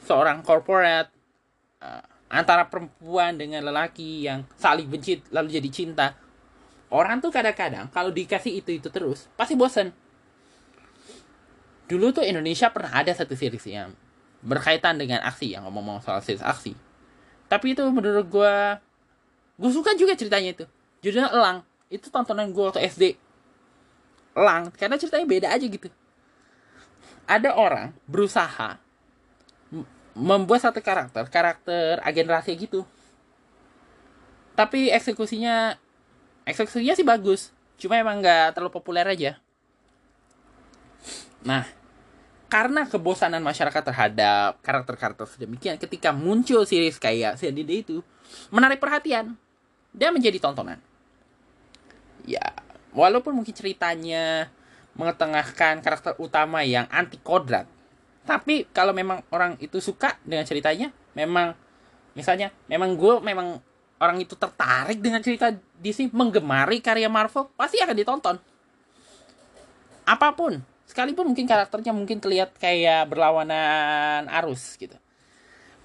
seorang 0.05 0.41
corporate 0.41 1.13
uh, 1.85 2.03
antara 2.33 2.67
perempuan 2.67 3.37
dengan 3.37 3.63
lelaki 3.63 4.27
yang 4.27 4.43
saling 4.57 4.89
benci 4.89 5.21
lalu 5.31 5.61
jadi 5.61 5.71
cinta 5.71 6.17
orang 6.91 7.19
tuh 7.19 7.35
kadang-kadang 7.35 7.91
kalau 7.91 8.15
dikasih 8.15 8.63
itu 8.63 8.79
itu 8.79 8.89
terus 8.91 9.27
pasti 9.35 9.59
bosen. 9.59 9.91
Dulu 11.87 12.11
tuh 12.11 12.27
Indonesia 12.27 12.71
pernah 12.75 13.03
ada 13.03 13.15
satu 13.15 13.39
series 13.39 13.63
yang 13.71 13.95
berkaitan 14.43 14.99
dengan 14.99 15.23
aksi 15.23 15.55
yang 15.55 15.67
ngomong-ngomong 15.67 16.03
soal 16.03 16.19
series 16.23 16.43
aksi. 16.43 16.75
Tapi 17.47 17.79
itu 17.79 17.83
menurut 17.91 18.27
gue 18.27 18.55
gue 19.57 19.71
suka 19.71 19.95
juga 19.95 20.19
ceritanya 20.19 20.51
itu. 20.53 20.65
Judulnya 21.03 21.31
Elang. 21.31 21.59
Itu 21.87 22.11
tontonan 22.11 22.51
gue 22.51 22.65
waktu 22.67 22.83
SD 22.91 23.15
lang 24.37 24.69
karena 24.77 25.01
ceritanya 25.01 25.27
beda 25.27 25.49
aja 25.49 25.65
gitu. 25.65 25.89
Ada 27.25 27.57
orang 27.57 27.97
berusaha 28.05 28.77
membuat 30.13 30.61
satu 30.65 30.85
karakter 30.85 31.25
karakter 31.33 32.05
agen 32.05 32.29
rahasia 32.29 32.53
gitu. 32.55 32.85
Tapi 34.57 34.93
eksekusinya 34.93 35.77
eksekusinya 36.47 36.95
sih 36.95 37.05
bagus 37.05 37.51
cuma 37.77 38.01
emang 38.01 38.25
nggak 38.25 38.57
terlalu 38.57 38.73
populer 38.73 39.05
aja. 39.05 39.37
Nah 41.45 41.69
karena 42.47 42.87
kebosanan 42.87 43.43
masyarakat 43.43 43.83
terhadap 43.83 44.63
karakter-karakter 44.63 45.27
sedemikian 45.27 45.77
ketika 45.77 46.15
muncul 46.15 46.63
series 46.63 46.97
kayak 46.97 47.37
Sandy 47.37 47.67
itu 47.67 48.01
menarik 48.55 48.79
perhatian 48.79 49.35
dan 49.93 50.11
menjadi 50.15 50.41
tontonan. 50.41 50.79
Ya 52.25 52.55
walaupun 52.97 53.37
mungkin 53.37 53.53
ceritanya 53.53 54.49
mengetengahkan 54.97 55.85
karakter 55.85 56.17
utama 56.17 56.65
yang 56.65 56.89
anti 56.89 57.21
kodrat 57.21 57.69
tapi 58.27 58.67
kalau 58.75 58.91
memang 58.91 59.23
orang 59.31 59.55
itu 59.63 59.79
suka 59.79 60.19
dengan 60.27 60.43
ceritanya 60.43 60.91
memang 61.15 61.55
misalnya 62.17 62.51
memang 62.67 62.97
gue 62.97 63.23
memang 63.23 63.61
orang 64.01 64.19
itu 64.19 64.35
tertarik 64.35 64.99
dengan 64.99 65.21
cerita 65.21 65.53
DC 65.83 66.13
menggemari 66.13 66.81
karya 66.81 67.09
Marvel 67.11 67.49
pasti 67.55 67.81
akan 67.81 67.97
ditonton 67.97 68.37
apa 70.07 70.29
pun 70.33 70.63
sekalipun 70.87 71.27
mungkin 71.35 71.51
karakternya 71.51 71.91
mungkin 71.91 72.23
terlihat 72.23 72.55
kayak 72.57 73.11
berlawanan 73.11 74.31
arus 74.31 74.79
gitu 74.79 74.95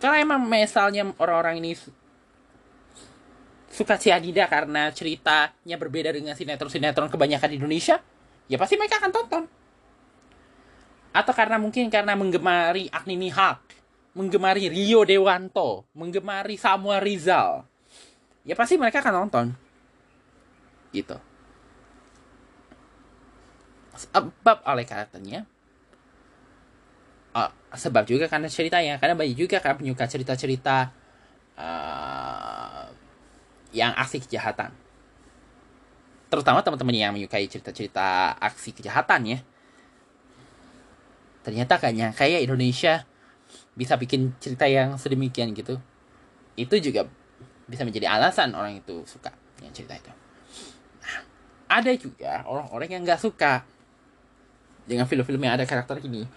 karena 0.02 0.18
emang 0.18 0.42
misalnya 0.50 1.14
orang-orang 1.22 1.62
ini 1.62 1.78
suka 3.72 3.96
Cianida 3.96 4.50
karena 4.52 4.92
ceritanya 4.92 5.76
berbeda 5.80 6.12
dengan 6.12 6.36
sinetron-sinetron 6.36 7.08
kebanyakan 7.08 7.50
di 7.54 7.58
Indonesia, 7.62 8.04
ya 8.52 8.60
pasti 8.60 8.76
mereka 8.76 9.00
akan 9.00 9.12
tonton. 9.16 9.44
Atau 11.16 11.34
karena 11.38 11.56
mungkin 11.62 11.88
karena 11.88 12.18
menggemari 12.18 12.92
Agni 12.92 13.16
Nihak, 13.16 13.64
menggemari 14.12 14.68
Rio 14.68 15.08
Dewanto, 15.08 15.88
menggemari 15.96 16.60
Samuel 16.60 17.00
Rizal, 17.00 17.64
ya 18.44 18.58
pasti 18.60 18.76
mereka 18.76 19.00
akan 19.00 19.28
nonton. 19.28 19.46
Gitu. 20.92 21.18
Sebab 23.96 24.64
oleh 24.64 24.88
karakternya, 24.88 25.44
uh, 27.36 27.52
sebab 27.76 28.08
juga 28.08 28.28
karena 28.28 28.48
ceritanya, 28.48 29.00
karena 29.00 29.16
banyak 29.16 29.36
juga 29.36 29.60
kan 29.60 29.80
penyuka 29.80 30.08
cerita-cerita 30.08 30.92
uh, 31.60 32.88
yang 33.72 33.92
aksi 33.96 34.24
kejahatan. 34.24 34.72
Terutama 36.32 36.64
teman-teman 36.64 36.96
yang 36.96 37.12
menyukai 37.12 37.44
cerita-cerita 37.48 38.40
aksi 38.40 38.72
kejahatan 38.72 39.36
ya. 39.36 39.40
Ternyata 41.44 41.76
kayaknya 41.76 42.16
kayak 42.16 42.48
Indonesia 42.48 43.04
bisa 43.76 44.00
bikin 44.00 44.32
cerita 44.40 44.64
yang 44.68 44.96
sedemikian 44.96 45.52
gitu. 45.52 45.76
Itu 46.56 46.80
juga 46.80 47.08
bisa 47.68 47.84
menjadi 47.84 48.08
alasan 48.12 48.56
orang 48.56 48.80
itu 48.80 49.04
suka 49.04 49.32
yang 49.60 49.76
cerita 49.76 50.00
itu. 50.00 50.21
Ada 51.72 51.96
juga 51.96 52.44
orang-orang 52.44 53.00
yang 53.00 53.02
nggak 53.08 53.22
suka 53.24 53.64
dengan 54.84 55.08
film-film 55.08 55.40
yang 55.40 55.56
ada 55.56 55.64
karakter 55.64 56.04
ini. 56.04 56.28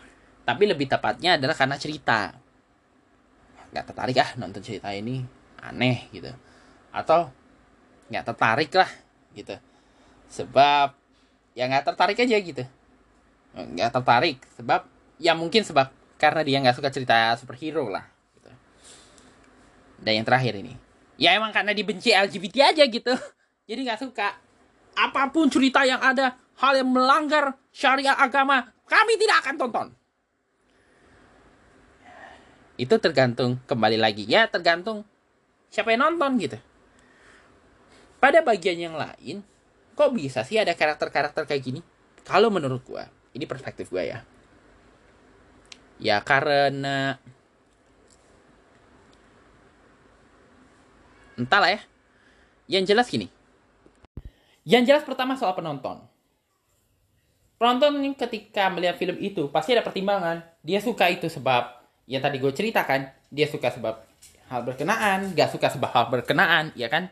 Tapi 0.47 0.63
lebih 0.71 0.87
tepatnya 0.87 1.35
adalah 1.35 1.59
karena 1.59 1.75
cerita. 1.75 2.31
Nggak 3.75 3.85
tertarik 3.91 4.17
ah 4.23 4.31
nonton 4.39 4.63
cerita 4.63 4.95
ini 4.95 5.27
aneh 5.59 6.07
gitu. 6.15 6.31
Atau 6.95 7.35
nggak 8.15 8.25
tertarik 8.31 8.71
lah 8.79 8.91
gitu 9.35 9.57
sebab 10.31 10.95
ya 11.55 11.67
nggak 11.71 11.85
tertarik 11.87 12.19
aja 12.19 12.37
gitu 12.39 12.65
nggak 13.55 13.91
tertarik 13.95 14.39
sebab 14.59 14.87
ya 15.17 15.33
mungkin 15.33 15.63
sebab 15.63 15.91
karena 16.19 16.43
dia 16.43 16.59
nggak 16.59 16.77
suka 16.77 16.91
cerita 16.91 17.35
superhero 17.39 17.87
lah 17.87 18.05
gitu. 18.39 18.51
dan 20.03 20.13
yang 20.21 20.27
terakhir 20.27 20.59
ini 20.59 20.75
ya 21.17 21.35
emang 21.39 21.55
karena 21.55 21.71
dibenci 21.71 22.11
LGBT 22.11 22.75
aja 22.75 22.85
gitu 22.87 23.15
jadi 23.69 23.81
nggak 23.87 24.01
suka 24.03 24.35
apa 24.95 25.31
pun 25.35 25.51
cerita 25.51 25.83
yang 25.83 26.01
ada 26.01 26.39
hal 26.59 26.73
yang 26.79 26.91
melanggar 26.91 27.59
syariat 27.75 28.15
agama 28.19 28.71
kami 28.87 29.19
tidak 29.19 29.43
akan 29.43 29.55
tonton 29.59 29.89
itu 32.75 32.95
tergantung 32.99 33.59
kembali 33.67 33.99
lagi 33.99 34.27
ya 34.27 34.47
tergantung 34.51 35.07
siapa 35.71 35.95
yang 35.95 36.11
nonton 36.11 36.39
gitu 36.39 36.59
pada 38.25 38.41
bagian 38.41 38.81
yang 38.81 38.97
lain, 38.97 39.45
kok 39.93 40.17
bisa 40.17 40.41
sih 40.49 40.57
ada 40.57 40.73
karakter-karakter 40.73 41.45
kayak 41.45 41.61
gini? 41.61 41.81
Kalau 42.25 42.49
menurut 42.49 42.81
gue, 42.81 43.05
ini 43.37 43.45
perspektif 43.45 43.93
gue 43.93 44.01
ya. 44.01 44.25
Ya 46.01 46.25
karena 46.25 47.21
entahlah 51.37 51.77
ya. 51.77 51.81
Yang 52.65 52.85
jelas 52.97 53.07
gini. 53.13 53.29
Yang 54.65 54.83
jelas 54.89 55.05
pertama 55.05 55.37
soal 55.37 55.53
penonton. 55.53 56.01
Penonton 57.61 58.01
ketika 58.17 58.73
melihat 58.73 58.97
film 58.97 59.21
itu 59.21 59.47
pasti 59.53 59.77
ada 59.77 59.85
pertimbangan. 59.85 60.43
Dia 60.65 60.81
suka 60.81 61.09
itu 61.13 61.29
sebab 61.29 61.85
yang 62.09 62.25
tadi 62.25 62.41
gue 62.41 62.53
ceritakan. 62.53 63.13
Dia 63.29 63.47
suka 63.49 63.69
sebab 63.69 63.95
hal 64.49 64.61
berkenaan, 64.65 65.33
gak 65.33 65.53
suka 65.53 65.69
sebab 65.73 65.91
hal 65.93 66.05
berkenaan, 66.13 66.73
ya 66.77 66.89
kan? 66.89 67.09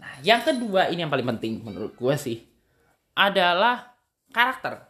Nah, 0.00 0.12
yang 0.24 0.40
kedua 0.40 0.88
ini 0.88 1.04
yang 1.04 1.12
paling 1.12 1.28
penting 1.36 1.60
menurut 1.60 1.92
gue 1.96 2.14
sih 2.16 2.40
adalah 3.12 3.92
karakter. 4.32 4.88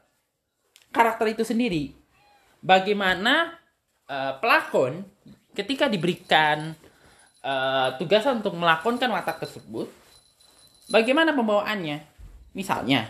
Karakter 0.95 1.27
itu 1.35 1.43
sendiri. 1.43 1.95
Bagaimana 2.63 3.59
uh, 4.07 4.39
pelakon 4.39 5.03
ketika 5.55 5.91
diberikan 5.91 6.75
uh, 7.43 7.95
tugasan 7.99 8.45
untuk 8.45 8.55
melakonkan 8.55 9.11
watak 9.11 9.43
tersebut, 9.43 9.91
bagaimana 10.91 11.33
pembawaannya? 11.33 12.03
Misalnya, 12.53 13.07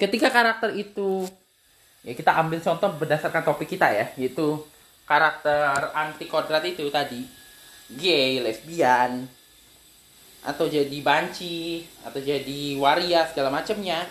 ketika 0.00 0.32
karakter 0.32 0.72
itu 0.72 1.28
ya 2.00 2.16
kita 2.16 2.32
ambil 2.40 2.58
contoh 2.64 2.90
berdasarkan 2.96 3.44
topik 3.44 3.76
kita 3.76 3.92
ya, 3.92 4.08
yaitu 4.16 4.56
karakter 5.04 5.92
anti 5.92 6.24
kodrat 6.24 6.64
itu 6.64 6.88
tadi, 6.88 7.22
gay, 8.00 8.40
lesbian, 8.40 9.28
atau 10.40 10.64
jadi 10.64 10.98
banci 11.04 11.84
atau 12.00 12.16
jadi 12.16 12.80
waria 12.80 13.28
segala 13.28 13.52
macamnya. 13.52 14.08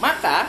Maka 0.00 0.48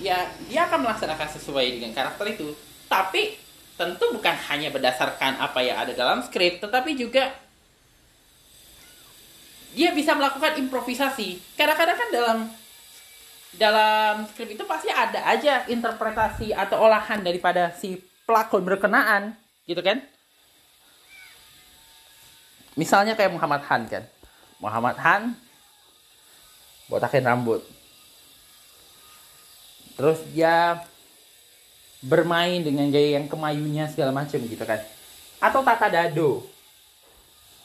ya 0.00 0.24
dia 0.48 0.64
akan 0.64 0.88
melaksanakan 0.88 1.28
sesuai 1.36 1.76
dengan 1.76 1.92
karakter 1.92 2.32
itu. 2.32 2.56
Tapi 2.88 3.36
tentu 3.78 4.04
bukan 4.10 4.34
hanya 4.50 4.72
berdasarkan 4.74 5.38
apa 5.38 5.62
yang 5.62 5.78
ada 5.78 5.94
dalam 5.94 6.18
skrip 6.24 6.58
tetapi 6.58 6.98
juga 6.98 7.30
dia 9.72 9.92
bisa 9.92 10.16
melakukan 10.16 10.56
improvisasi 10.60 11.40
kadang-kadang 11.56 11.96
kan 11.96 12.08
dalam 12.12 12.38
dalam 13.58 14.14
skrip 14.30 14.54
itu 14.54 14.64
pasti 14.68 14.92
ada 14.92 15.24
aja 15.28 15.64
interpretasi 15.66 16.52
atau 16.52 16.84
olahan 16.84 17.24
daripada 17.24 17.72
si 17.74 17.98
pelakon 18.28 18.64
berkenaan 18.64 19.32
gitu 19.64 19.80
kan 19.80 20.04
Misalnya 22.78 23.18
kayak 23.18 23.34
Muhammad 23.34 23.66
Han 23.66 23.90
kan. 23.90 24.06
Muhammad 24.62 24.94
Han 25.02 25.34
botakin 26.86 27.26
rambut. 27.26 27.66
Terus 29.98 30.22
dia 30.30 30.78
bermain 31.98 32.62
dengan 32.62 32.86
gaya 32.94 33.18
yang 33.18 33.26
kemayunya 33.26 33.90
segala 33.90 34.14
macam 34.14 34.38
gitu 34.38 34.62
kan. 34.62 34.78
Atau 35.42 35.66
Tata 35.66 35.90
Dado. 35.90 36.46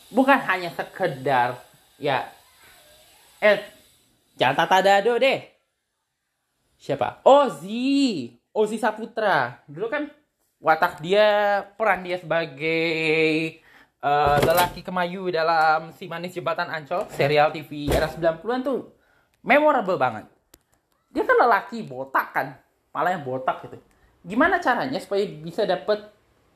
Bukan 0.09 0.41
hanya 0.49 0.73
sekedar 0.73 1.61
ya 2.01 2.29
eh 3.43 3.59
jangan 4.39 4.65
Tata 4.65 4.79
Dado 4.81 5.19
deh. 5.19 5.39
Siapa? 6.79 7.23
Ozi. 7.23 8.27
Ozi 8.51 8.77
Saputra. 8.77 9.63
Dulu 9.71 9.87
kan 9.87 10.11
watak 10.63 11.03
dia 11.03 11.59
peran 11.75 12.03
dia 12.03 12.19
sebagai 12.19 13.59
uh, 14.03 14.37
lelaki 14.43 14.83
kemayu 14.83 15.31
dalam 15.31 15.91
Si 15.95 16.07
Manis 16.07 16.35
Jembatan 16.35 16.71
Ancol, 16.71 17.07
serial 17.11 17.51
TV 17.51 17.91
era 17.91 18.07
90-an 18.07 18.61
tuh 18.63 18.91
memorable 19.43 19.99
banget. 19.99 20.27
Dia 21.11 21.23
kan 21.27 21.37
lelaki 21.39 21.83
botak 21.83 22.35
kan, 22.35 22.47
malah 22.95 23.15
yang 23.15 23.27
botak 23.27 23.63
gitu. 23.67 23.77
Gimana 24.23 24.57
caranya 24.63 24.97
supaya 25.03 25.27
bisa 25.27 25.67
dapet 25.67 25.99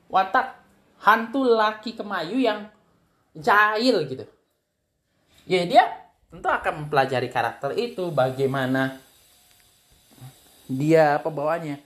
watak 0.08 0.56
hantu 1.04 1.44
lelaki 1.44 1.94
kemayu 1.94 2.40
yang 2.40 2.72
jahil 3.36 4.08
gitu? 4.08 4.24
Ya 5.48 5.64
dia 5.64 5.84
tentu 6.28 6.44
akan 6.44 6.84
mempelajari 6.84 7.32
karakter 7.32 7.72
itu, 7.80 8.12
bagaimana 8.12 9.00
dia 10.68 11.16
pembawanya. 11.24 11.80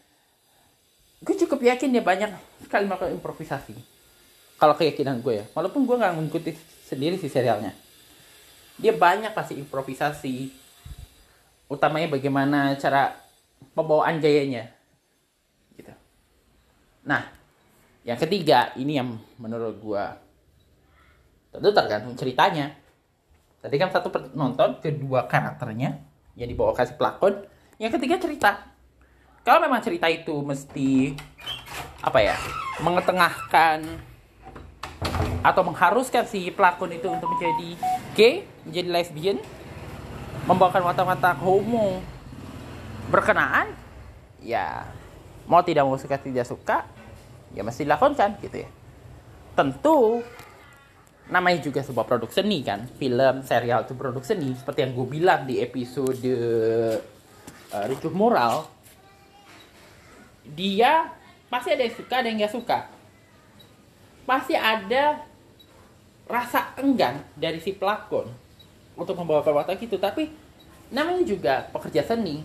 Gue 1.23 1.39
cukup 1.39 1.63
yakin 1.63 1.95
dia 1.95 2.03
banyak 2.03 2.35
sekali 2.67 2.91
melakukan 2.91 3.15
improvisasi. 3.15 3.79
Kalau 4.59 4.75
keyakinan 4.75 5.23
gue 5.23 5.39
ya. 5.39 5.47
Walaupun 5.55 5.87
gue 5.87 5.95
nggak 5.95 6.15
mengikuti 6.19 6.51
sendiri 6.83 7.15
si 7.15 7.31
serialnya. 7.31 7.71
Dia 8.83 8.91
banyak 8.99 9.31
pasti 9.31 9.55
improvisasi. 9.55 10.51
Utamanya 11.71 12.11
bagaimana 12.11 12.75
cara 12.83 13.15
pembawaan 13.79 14.19
gayanya 14.19 14.67
gitu. 15.79 15.95
Nah 17.07 17.31
yang 18.03 18.19
ketiga 18.19 18.75
ini 18.75 18.99
yang 18.99 19.15
menurut 19.39 19.79
gue 19.79 20.05
tentu 21.55 21.71
tergantung 21.71 22.19
ceritanya 22.19 22.75
tadi 23.63 23.79
kan 23.79 23.89
satu 23.95 24.11
penonton 24.11 24.83
kedua 24.83 25.31
karakternya 25.31 26.03
yang 26.35 26.49
dibawa 26.51 26.75
kasih 26.75 26.99
pelakon 26.99 27.47
yang 27.79 27.95
ketiga 27.95 28.19
cerita 28.19 28.75
kalau 29.47 29.63
memang 29.63 29.83
cerita 29.83 30.11
itu 30.11 30.35
mesti 30.43 31.15
apa 32.03 32.19
ya 32.19 32.35
mengetengahkan 32.83 34.11
atau 35.43 35.63
mengharuskan 35.67 36.23
si 36.27 36.55
pelakon 36.55 36.95
itu 36.95 37.11
untuk 37.11 37.27
menjadi 37.35 37.75
gay, 38.15 38.47
menjadi 38.63 38.89
lesbian, 38.95 39.39
membawakan 40.47 40.87
watak-watak 40.87 41.43
homo 41.43 41.99
berkenaan, 43.11 43.75
ya 44.39 44.87
mau 45.51 45.61
tidak 45.67 45.83
mau 45.83 45.99
suka 45.99 46.17
tidak 46.23 46.47
suka, 46.47 46.87
ya 47.51 47.67
mesti 47.67 47.83
dilakonkan 47.83 48.39
gitu 48.39 48.63
ya. 48.63 48.71
Tentu 49.59 50.23
namanya 51.31 51.62
juga 51.62 51.85
sebuah 51.85 52.07
produk 52.09 52.31
seni 52.33 52.64
kan, 52.66 52.89
film, 52.99 53.47
serial 53.47 53.87
itu 53.87 53.95
produk 53.95 54.25
seni 54.25 54.57
seperti 54.59 54.83
yang 54.89 54.93
gue 54.97 55.07
bilang 55.07 55.47
di 55.47 55.62
episode 55.62 56.23
uh, 57.73 57.85
ricuh 57.87 58.12
moral. 58.12 58.66
Dia 60.43 61.07
pasti 61.47 61.70
ada 61.70 61.87
yang 61.87 61.95
suka, 61.95 62.14
ada 62.18 62.27
yang 62.27 62.39
nggak 62.43 62.55
suka. 62.55 62.79
Pasti 64.27 64.55
ada 64.59 65.23
rasa 66.27 66.73
enggan 66.79 67.20
dari 67.37 67.59
si 67.59 67.75
pelakon 67.75 68.31
untuk 68.97 69.16
membawakan 69.16 69.62
watak 69.62 69.85
itu 69.85 69.97
tapi 69.99 70.31
namanya 70.93 71.25
juga 71.25 71.55
pekerja 71.73 72.05
seni 72.05 72.45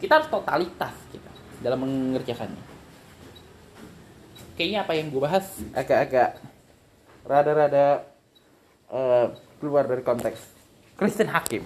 kita 0.00 0.20
harus 0.20 0.30
totalitas 0.32 0.94
kita 1.12 1.32
dalam 1.60 1.84
mengerjakannya 1.84 2.64
kayaknya 4.56 4.82
apa 4.82 4.92
yang 4.96 5.06
gue 5.12 5.22
bahas 5.22 5.46
agak-agak 5.76 6.40
rada-rada 7.28 8.08
uh, 8.88 9.28
keluar 9.60 9.84
dari 9.84 10.00
konteks. 10.00 10.40
Kristen 10.96 11.28
Hakim. 11.28 11.62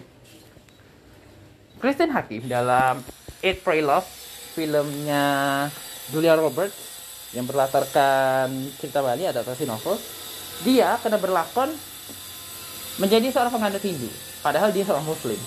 Kristen 1.78 2.10
Hakim 2.10 2.46
dalam 2.50 3.00
Eight 3.40 3.62
Pray 3.62 3.80
Love 3.82 4.06
filmnya 4.54 5.66
Julia 6.10 6.36
Roberts 6.36 6.92
yang 7.32 7.48
berlatarkan 7.48 8.52
cerita 8.76 9.00
Bali 9.00 9.24
adaptasi 9.24 9.64
novel 9.64 9.96
dia 10.62 11.00
kena 11.00 11.16
berlakon 11.16 11.72
menjadi 13.00 13.32
seorang 13.32 13.50
penganut 13.56 13.82
Hindu 13.82 14.10
padahal 14.44 14.70
dia 14.70 14.84
seorang 14.84 15.06
muslim. 15.06 15.40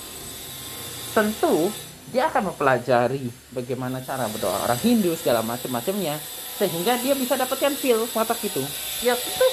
Tentu 1.14 1.72
dia 2.12 2.28
akan 2.28 2.52
mempelajari 2.52 3.30
bagaimana 3.54 4.02
cara 4.04 4.28
berdoa 4.28 4.66
orang 4.66 4.80
Hindu 4.82 5.14
segala 5.16 5.46
macam-macamnya 5.46 6.20
sehingga 6.56 7.00
dia 7.00 7.14
bisa 7.16 7.40
dapatkan 7.40 7.76
feel 7.78 8.04
watak 8.12 8.42
itu. 8.44 8.64
Ya 9.06 9.16
itu 9.16 9.48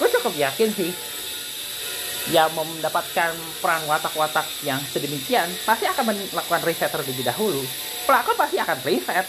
gue 0.00 0.08
cukup 0.08 0.32
yakin 0.32 0.72
sih. 0.72 0.90
Ya 2.32 2.48
mendapatkan 2.52 3.32
peran 3.60 3.82
watak-watak 3.84 4.44
yang 4.64 4.80
sedemikian 4.92 5.48
pasti 5.68 5.84
akan 5.88 6.16
melakukan 6.32 6.62
riset 6.64 6.88
terlebih 6.88 7.24
dahulu. 7.24 7.60
Pelakon 8.08 8.36
pasti 8.36 8.56
akan 8.56 8.78
riset. 8.84 9.26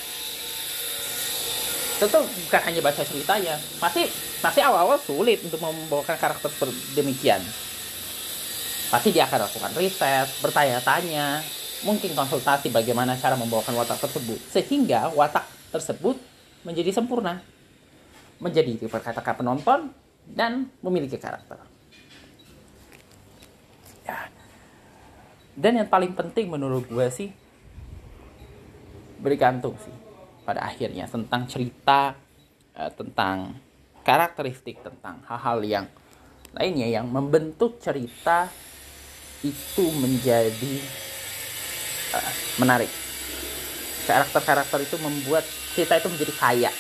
Tentu 2.00 2.20
bukan 2.24 2.62
hanya 2.66 2.80
baca 2.82 3.02
ceritanya. 3.04 3.56
Pasti 3.78 4.08
pasti 4.42 4.60
awal-awal 4.64 4.98
sulit 4.98 5.44
untuk 5.44 5.60
membawakan 5.62 6.18
karakter 6.18 6.50
demikian 6.98 7.44
pasti 8.92 9.16
dia 9.16 9.24
akan 9.24 9.48
lakukan 9.48 9.72
riset 9.80 10.28
bertanya-tanya 10.44 11.40
mungkin 11.88 12.12
konsultasi 12.12 12.70
bagaimana 12.76 13.16
cara 13.16 13.40
membawakan 13.40 13.80
watak 13.80 14.04
tersebut 14.04 14.38
sehingga 14.52 15.16
watak 15.16 15.48
tersebut 15.72 16.20
menjadi 16.68 16.92
sempurna. 16.92 17.40
Menjadi 18.38 18.76
diperkatakan 18.76 19.40
penonton 19.40 19.90
dan 20.28 20.72
memiliki 20.80 21.20
karakter. 21.20 21.60
Ya. 24.08 24.30
Dan 25.56 25.84
yang 25.84 25.90
paling 25.92 26.16
penting 26.16 26.48
menurut 26.48 26.88
gue 26.88 27.08
sih 27.12 27.30
bergantung 29.22 29.78
sih 29.78 29.94
pada 30.42 30.66
akhirnya 30.66 31.06
tentang 31.06 31.46
cerita 31.46 32.18
uh, 32.74 32.92
tentang 32.98 33.54
karakteristik 34.02 34.82
tentang 34.82 35.22
hal-hal 35.30 35.62
yang 35.62 35.86
lainnya 36.58 36.90
yang 36.90 37.06
membentuk 37.06 37.78
cerita 37.78 38.50
itu 39.46 39.86
menjadi 40.02 40.74
uh, 42.18 42.34
menarik. 42.58 42.90
Karakter-karakter 44.10 44.82
itu 44.82 44.98
membuat 44.98 45.46
cerita 45.78 46.02
itu 46.02 46.10
menjadi 46.10 46.34
kaya 46.42 46.72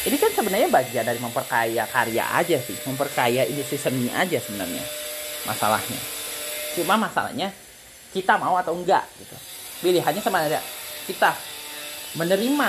ini 0.00 0.16
kan 0.16 0.32
sebenarnya 0.32 0.72
bagian 0.72 1.04
dari 1.04 1.20
memperkaya 1.20 1.84
karya 1.84 2.24
aja 2.32 2.56
sih. 2.56 2.76
Memperkaya 2.88 3.44
industri 3.44 3.76
seni 3.76 4.08
aja 4.08 4.40
sebenarnya 4.40 4.80
masalahnya. 5.44 6.00
Cuma 6.72 6.96
masalahnya 6.96 7.52
kita 8.16 8.40
mau 8.40 8.56
atau 8.56 8.72
enggak 8.72 9.04
gitu. 9.20 9.36
Pilihannya 9.84 10.22
sama 10.24 10.44
ada 10.44 10.60
kita 11.04 11.36
menerima 12.16 12.68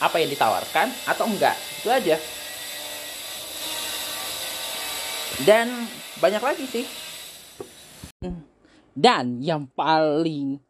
apa 0.00 0.16
yang 0.20 0.30
ditawarkan 0.32 0.88
atau 1.08 1.24
enggak 1.24 1.56
itu 1.80 1.88
aja. 1.88 2.16
Dan 5.40 5.88
banyak 6.20 6.42
lagi 6.44 6.64
sih. 6.68 6.84
Dan 8.92 9.40
yang 9.40 9.64
paling 9.72 10.60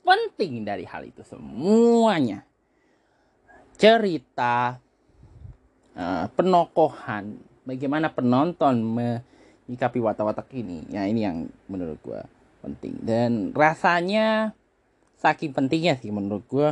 penting 0.00 0.64
dari 0.64 0.88
hal 0.88 1.04
itu 1.04 1.20
semuanya 1.20 2.48
cerita 3.76 4.80
uh, 5.98 6.26
penokohan. 6.32 7.36
Bagaimana 7.66 8.08
penonton 8.08 8.80
menyikapi 8.80 9.98
watak-watak 10.00 10.48
ini? 10.56 10.88
Ya 10.88 11.04
ini 11.04 11.26
yang 11.26 11.50
menurut 11.68 12.00
gue 12.00 12.22
penting. 12.64 12.96
Dan 13.02 13.52
rasanya 13.52 14.56
saking 15.18 15.52
pentingnya 15.52 15.98
sih 15.98 16.14
menurut 16.14 16.46
gue 16.46 16.68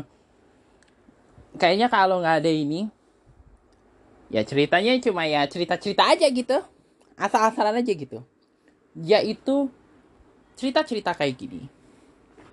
kayaknya 1.59 1.91
kalau 1.91 2.23
nggak 2.23 2.47
ada 2.47 2.53
ini 2.53 2.87
ya 4.31 4.47
ceritanya 4.47 4.95
cuma 5.03 5.27
ya 5.27 5.45
cerita-cerita 5.45 6.07
aja 6.07 6.27
gitu. 6.31 6.63
Asal-asalan 7.17 7.81
aja 7.83 7.93
gitu. 7.93 8.25
Yaitu 8.97 9.69
cerita-cerita 10.57 11.13
kayak 11.13 11.37
gini. 11.37 11.69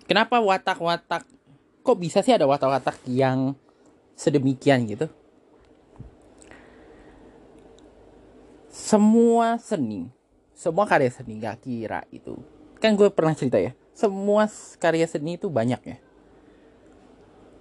Kenapa 0.04 0.40
watak-watak 0.44 1.24
kok 1.84 2.00
bisa 2.00 2.20
sih 2.20 2.36
ada 2.36 2.48
watak-watak 2.48 3.00
yang 3.08 3.56
sedemikian 4.16 4.84
gitu 4.88 5.08
semua 8.74 9.62
seni 9.62 10.10
semua 10.58 10.90
karya 10.90 11.14
seni 11.14 11.38
gak 11.38 11.62
kira 11.62 12.02
itu 12.10 12.34
kan 12.82 12.98
gue 12.98 13.14
pernah 13.14 13.38
cerita 13.38 13.62
ya 13.62 13.78
semua 13.94 14.50
karya 14.82 15.06
seni 15.06 15.38
itu 15.38 15.46
banyak 15.46 15.82
ya 15.86 15.98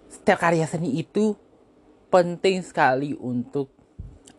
setiap 0.08 0.40
karya 0.40 0.64
seni 0.64 0.96
itu 0.96 1.36
penting 2.12 2.60
sekali 2.60 3.16
untuk 3.16 3.72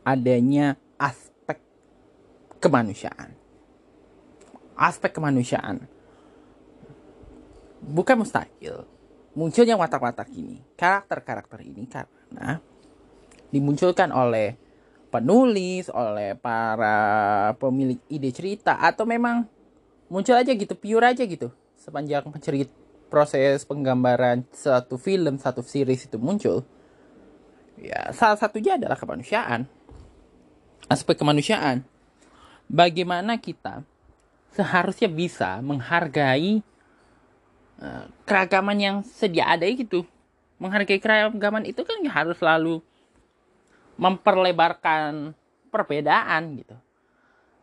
adanya 0.06 0.78
aspek 1.02 1.58
kemanusiaan. 2.62 3.34
Aspek 4.78 5.10
kemanusiaan. 5.10 5.90
Bukan 7.82 8.22
mustahil. 8.22 8.86
Munculnya 9.34 9.74
watak-watak 9.74 10.30
ini, 10.30 10.62
karakter-karakter 10.78 11.66
ini 11.66 11.90
karena 11.90 12.62
dimunculkan 13.50 14.14
oleh 14.14 14.54
penulis, 15.14 15.94
oleh 15.94 16.34
para 16.34 17.54
pemilik 17.62 18.02
ide 18.10 18.34
cerita 18.34 18.82
atau 18.82 19.06
memang 19.06 19.46
muncul 20.10 20.34
aja 20.34 20.50
gitu, 20.50 20.74
pure 20.74 21.06
aja 21.06 21.22
gitu 21.22 21.54
sepanjang 21.78 22.26
cerita 22.42 22.74
proses 23.14 23.62
penggambaran 23.62 24.42
satu 24.50 24.98
film, 24.98 25.38
satu 25.38 25.62
series 25.62 26.10
itu 26.10 26.18
muncul, 26.18 26.66
ya 27.78 28.10
salah 28.10 28.42
satunya 28.42 28.74
adalah 28.74 28.98
kemanusiaan. 28.98 29.70
Aspek 30.90 31.22
kemanusiaan. 31.22 31.86
Bagaimana 32.66 33.38
kita 33.38 33.86
seharusnya 34.58 35.14
bisa 35.14 35.62
menghargai 35.62 36.66
uh, 37.78 38.10
keragaman 38.26 38.78
yang 38.82 38.98
sedia 39.06 39.46
ada 39.46 39.70
gitu. 39.70 40.10
Menghargai 40.58 40.98
keragaman 40.98 41.70
itu 41.70 41.86
kan 41.86 42.02
harus 42.10 42.42
selalu 42.42 42.82
memperlebarkan 43.98 45.34
perbedaan 45.70 46.62
gitu. 46.62 46.76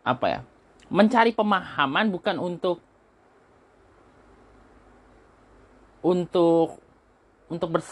Apa 0.03 0.27
ya? 0.27 0.41
Mencari 0.91 1.31
pemahaman 1.31 2.11
bukan 2.11 2.37
untuk 2.39 2.83
untuk 6.01 6.81
untuk 7.51 7.69
bers, 7.69 7.91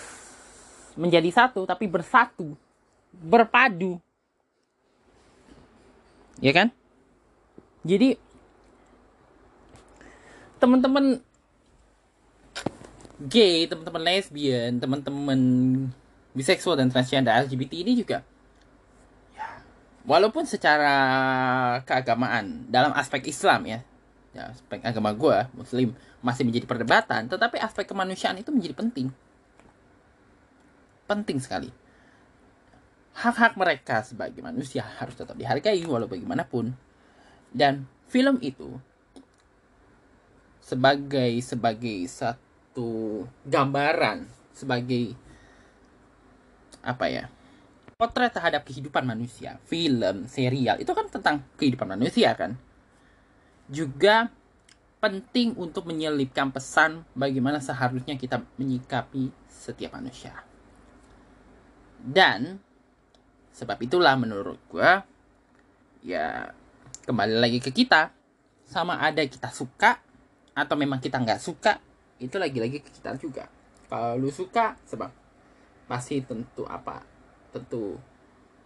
menjadi 0.97 1.29
satu 1.31 1.69
tapi 1.69 1.85
bersatu 1.85 2.57
berpadu 3.13 4.01
ya 6.41 6.53
kan 6.55 6.69
jadi 7.83 8.17
teman-teman 10.59 11.23
gay 13.19 13.67
teman-teman 13.67 14.03
lesbian 14.03 14.79
teman-teman 14.79 15.41
biseksual 16.37 16.77
dan 16.77 16.93
transgender 16.93 17.33
LGBT 17.49 17.85
ini 17.85 17.93
juga 17.99 18.25
ya 19.33 19.63
walaupun 20.05 20.45
secara 20.45 20.95
keagamaan 21.85 22.69
dalam 22.69 22.93
aspek 22.97 23.29
Islam 23.29 23.65
ya 23.69 23.81
ya 24.37 24.53
aspek 24.53 24.85
agama 24.85 25.17
gue 25.17 25.39
muslim 25.57 25.97
masih 26.21 26.43
menjadi 26.43 26.67
perdebatan 26.67 27.31
tetapi 27.31 27.63
aspek 27.63 27.87
kemanusiaan 27.87 28.39
itu 28.39 28.51
menjadi 28.51 28.75
penting. 28.75 29.09
Penting 31.07 31.39
sekali. 31.41 31.71
Hak-hak 33.19 33.59
mereka 33.59 34.03
sebagai 34.07 34.39
manusia 34.43 34.87
harus 34.99 35.15
tetap 35.19 35.35
dihargai 35.35 35.83
walau 35.87 36.07
bagaimanapun. 36.07 36.75
Dan 37.51 37.89
film 38.07 38.39
itu 38.45 38.79
sebagai 40.61 41.33
sebagai 41.41 42.05
satu 42.05 43.25
gambaran 43.49 44.29
sebagai 44.53 45.17
apa 46.83 47.07
ya 47.11 47.25
potret 47.99 48.31
terhadap 48.31 48.63
kehidupan 48.63 49.03
manusia 49.03 49.59
film 49.67 50.31
serial 50.31 50.79
itu 50.79 50.91
kan 50.95 51.11
tentang 51.11 51.43
kehidupan 51.59 51.99
manusia 51.99 52.33
kan 52.39 52.55
juga 53.69 54.33
penting 54.99 55.55
untuk 55.55 55.87
menyelipkan 55.87 56.51
pesan 56.51 57.07
bagaimana 57.15 57.63
seharusnya 57.63 58.19
kita 58.19 58.43
menyikapi 58.59 59.31
setiap 59.47 59.95
manusia. 59.95 60.35
Dan 61.99 62.59
sebab 63.55 63.79
itulah 63.83 64.15
menurut 64.19 64.59
gue 64.71 64.91
ya 66.07 66.51
kembali 67.07 67.43
lagi 67.43 67.59
ke 67.59 67.75
kita 67.75 68.15
sama 68.63 69.03
ada 69.03 69.23
kita 69.27 69.51
suka 69.51 69.99
atau 70.55 70.75
memang 70.79 71.03
kita 71.03 71.19
nggak 71.19 71.43
suka 71.43 71.83
itu 72.23 72.39
lagi-lagi 72.39 72.79
ke 72.79 72.91
kita 72.91 73.19
juga 73.19 73.51
kalau 73.91 74.15
lu 74.15 74.31
suka 74.31 74.79
sebab 74.87 75.11
pasti 75.89 76.21
tentu 76.21 76.69
apa? 76.69 77.01
Tentu. 77.51 77.97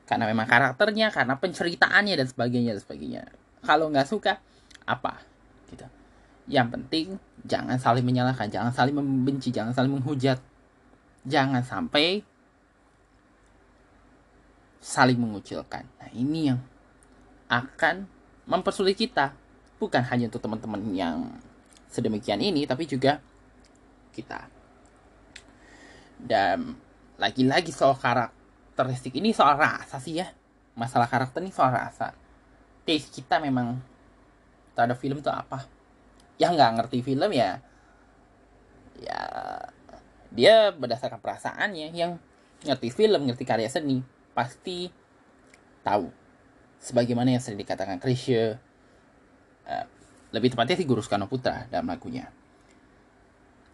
Karena 0.05 0.27
memang 0.27 0.45
karakternya 0.45 1.15
karena 1.15 1.39
penceritaannya 1.39 2.19
dan 2.19 2.27
sebagainya 2.27 2.75
dan 2.77 2.83
sebagainya. 2.83 3.23
Kalau 3.63 3.89
nggak 3.89 4.11
suka 4.11 4.43
apa? 4.85 5.23
Gitu. 5.71 5.87
Yang 6.51 6.69
penting 6.75 7.07
jangan 7.47 7.79
saling 7.79 8.03
menyalahkan 8.03 8.51
jangan 8.51 8.75
saling 8.75 8.99
membenci 8.99 9.55
jangan 9.55 9.71
saling 9.71 9.95
menghujat. 9.95 10.43
Jangan 11.23 11.63
sampai 11.63 12.27
saling 14.83 15.17
mengucilkan. 15.17 15.87
Nah 16.03 16.11
ini 16.11 16.51
yang 16.51 16.59
akan 17.47 18.11
mempersulit 18.51 18.99
kita. 18.99 19.31
Bukan 19.79 20.03
hanya 20.11 20.27
untuk 20.27 20.43
teman-teman 20.43 20.83
yang 20.91 21.31
sedemikian 21.87 22.43
ini 22.43 22.67
tapi 22.67 22.91
juga 22.91 23.23
kita. 24.11 24.51
Dan 26.19 26.75
lagi-lagi 27.21 27.75
soal 27.75 27.99
karakteristik. 27.99 29.19
Ini 29.19 29.35
soal 29.37 29.59
rasa 29.59 30.01
sih 30.01 30.21
ya. 30.21 30.29
Masalah 30.79 31.09
karakter 31.11 31.45
ini 31.45 31.53
soal 31.53 31.75
rasa. 31.75 32.17
Taste 32.83 33.13
kita 33.13 33.39
memang 33.39 33.79
terhadap 34.73 34.97
film 34.97 35.21
itu 35.21 35.29
apa? 35.29 35.69
Yang 36.41 36.53
nggak 36.57 36.73
ngerti 36.81 36.99
film 37.05 37.31
ya 37.31 37.61
ya 39.03 39.21
dia 40.33 40.73
berdasarkan 40.73 41.21
perasaannya. 41.21 41.93
Yang 41.93 42.19
ngerti 42.65 42.89
film 42.95 43.29
ngerti 43.29 43.45
karya 43.45 43.69
seni 43.69 44.01
pasti 44.33 44.89
tahu 45.85 46.09
sebagaimana 46.81 47.37
yang 47.37 47.43
sering 47.43 47.61
dikatakan 47.61 48.01
Krisye 48.01 48.57
uh, 49.69 49.87
lebih 50.33 50.57
tepatnya 50.57 50.79
si 50.81 50.89
Guru 50.89 51.05
Soekarno 51.05 51.29
Putra 51.29 51.69
dalam 51.69 51.87
lagunya. 51.87 52.33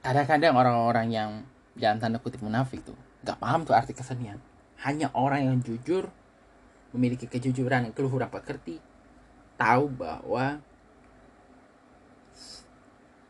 Kadang-kadang 0.02 0.56
orang-orang 0.56 1.08
yang 1.14 1.30
jangan 1.78 2.10
tanda 2.10 2.18
kutip 2.18 2.42
munafik 2.42 2.82
tuh 2.82 3.07
nggak 3.22 3.38
paham 3.38 3.66
tuh 3.66 3.74
arti 3.74 3.92
kesenian 3.94 4.38
hanya 4.82 5.10
orang 5.14 5.42
yang 5.42 5.58
jujur 5.58 6.06
memiliki 6.94 7.26
kejujuran 7.26 7.90
yang 7.90 7.94
keluhuran 7.94 8.30
pekerti 8.30 8.78
tahu 9.58 9.90
bahwa 9.90 10.62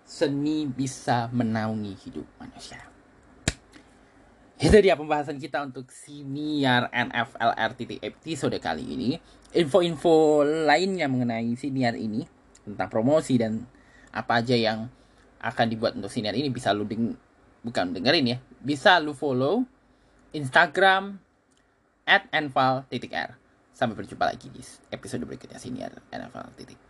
seni 0.05 0.69
bisa 0.69 1.31
menaungi 1.33 1.95
hidup 2.05 2.27
manusia. 2.37 2.81
Itu 4.59 4.75
dia 4.83 4.99
pembahasan 4.99 5.39
kita 5.39 5.63
untuk 5.63 5.87
siniar 5.95 6.91
NFL 6.91 7.55
RTT 7.55 8.03
episode 8.03 8.59
kali 8.59 8.83
ini. 8.83 9.11
Info-info 9.55 10.43
lainnya 10.43 11.07
mengenai 11.07 11.55
siniar 11.55 11.95
ini 11.95 12.27
tentang 12.67 12.91
promosi 12.91 13.39
dan 13.39 13.63
apa 14.11 14.43
aja 14.43 14.59
yang 14.59 14.91
akan 15.39 15.67
dibuat 15.71 15.95
untuk 15.95 16.11
siniar 16.11 16.35
ini 16.35 16.51
bisa 16.51 16.75
lu 16.75 16.83
deng 16.83 17.15
bukan 17.63 17.95
dengerin 17.95 18.35
ya, 18.35 18.39
bisa 18.59 18.99
lu 18.99 19.15
follow 19.15 19.63
Instagram 20.33 21.21
at 22.09 22.29
Sampai 23.73 23.95
berjumpa 23.95 24.27
lagi 24.27 24.51
di 24.51 24.65
episode 24.91 25.23
berikutnya 25.23 25.61
siniar 25.61 25.95
NFL 26.11 26.57
titik. 26.59 26.88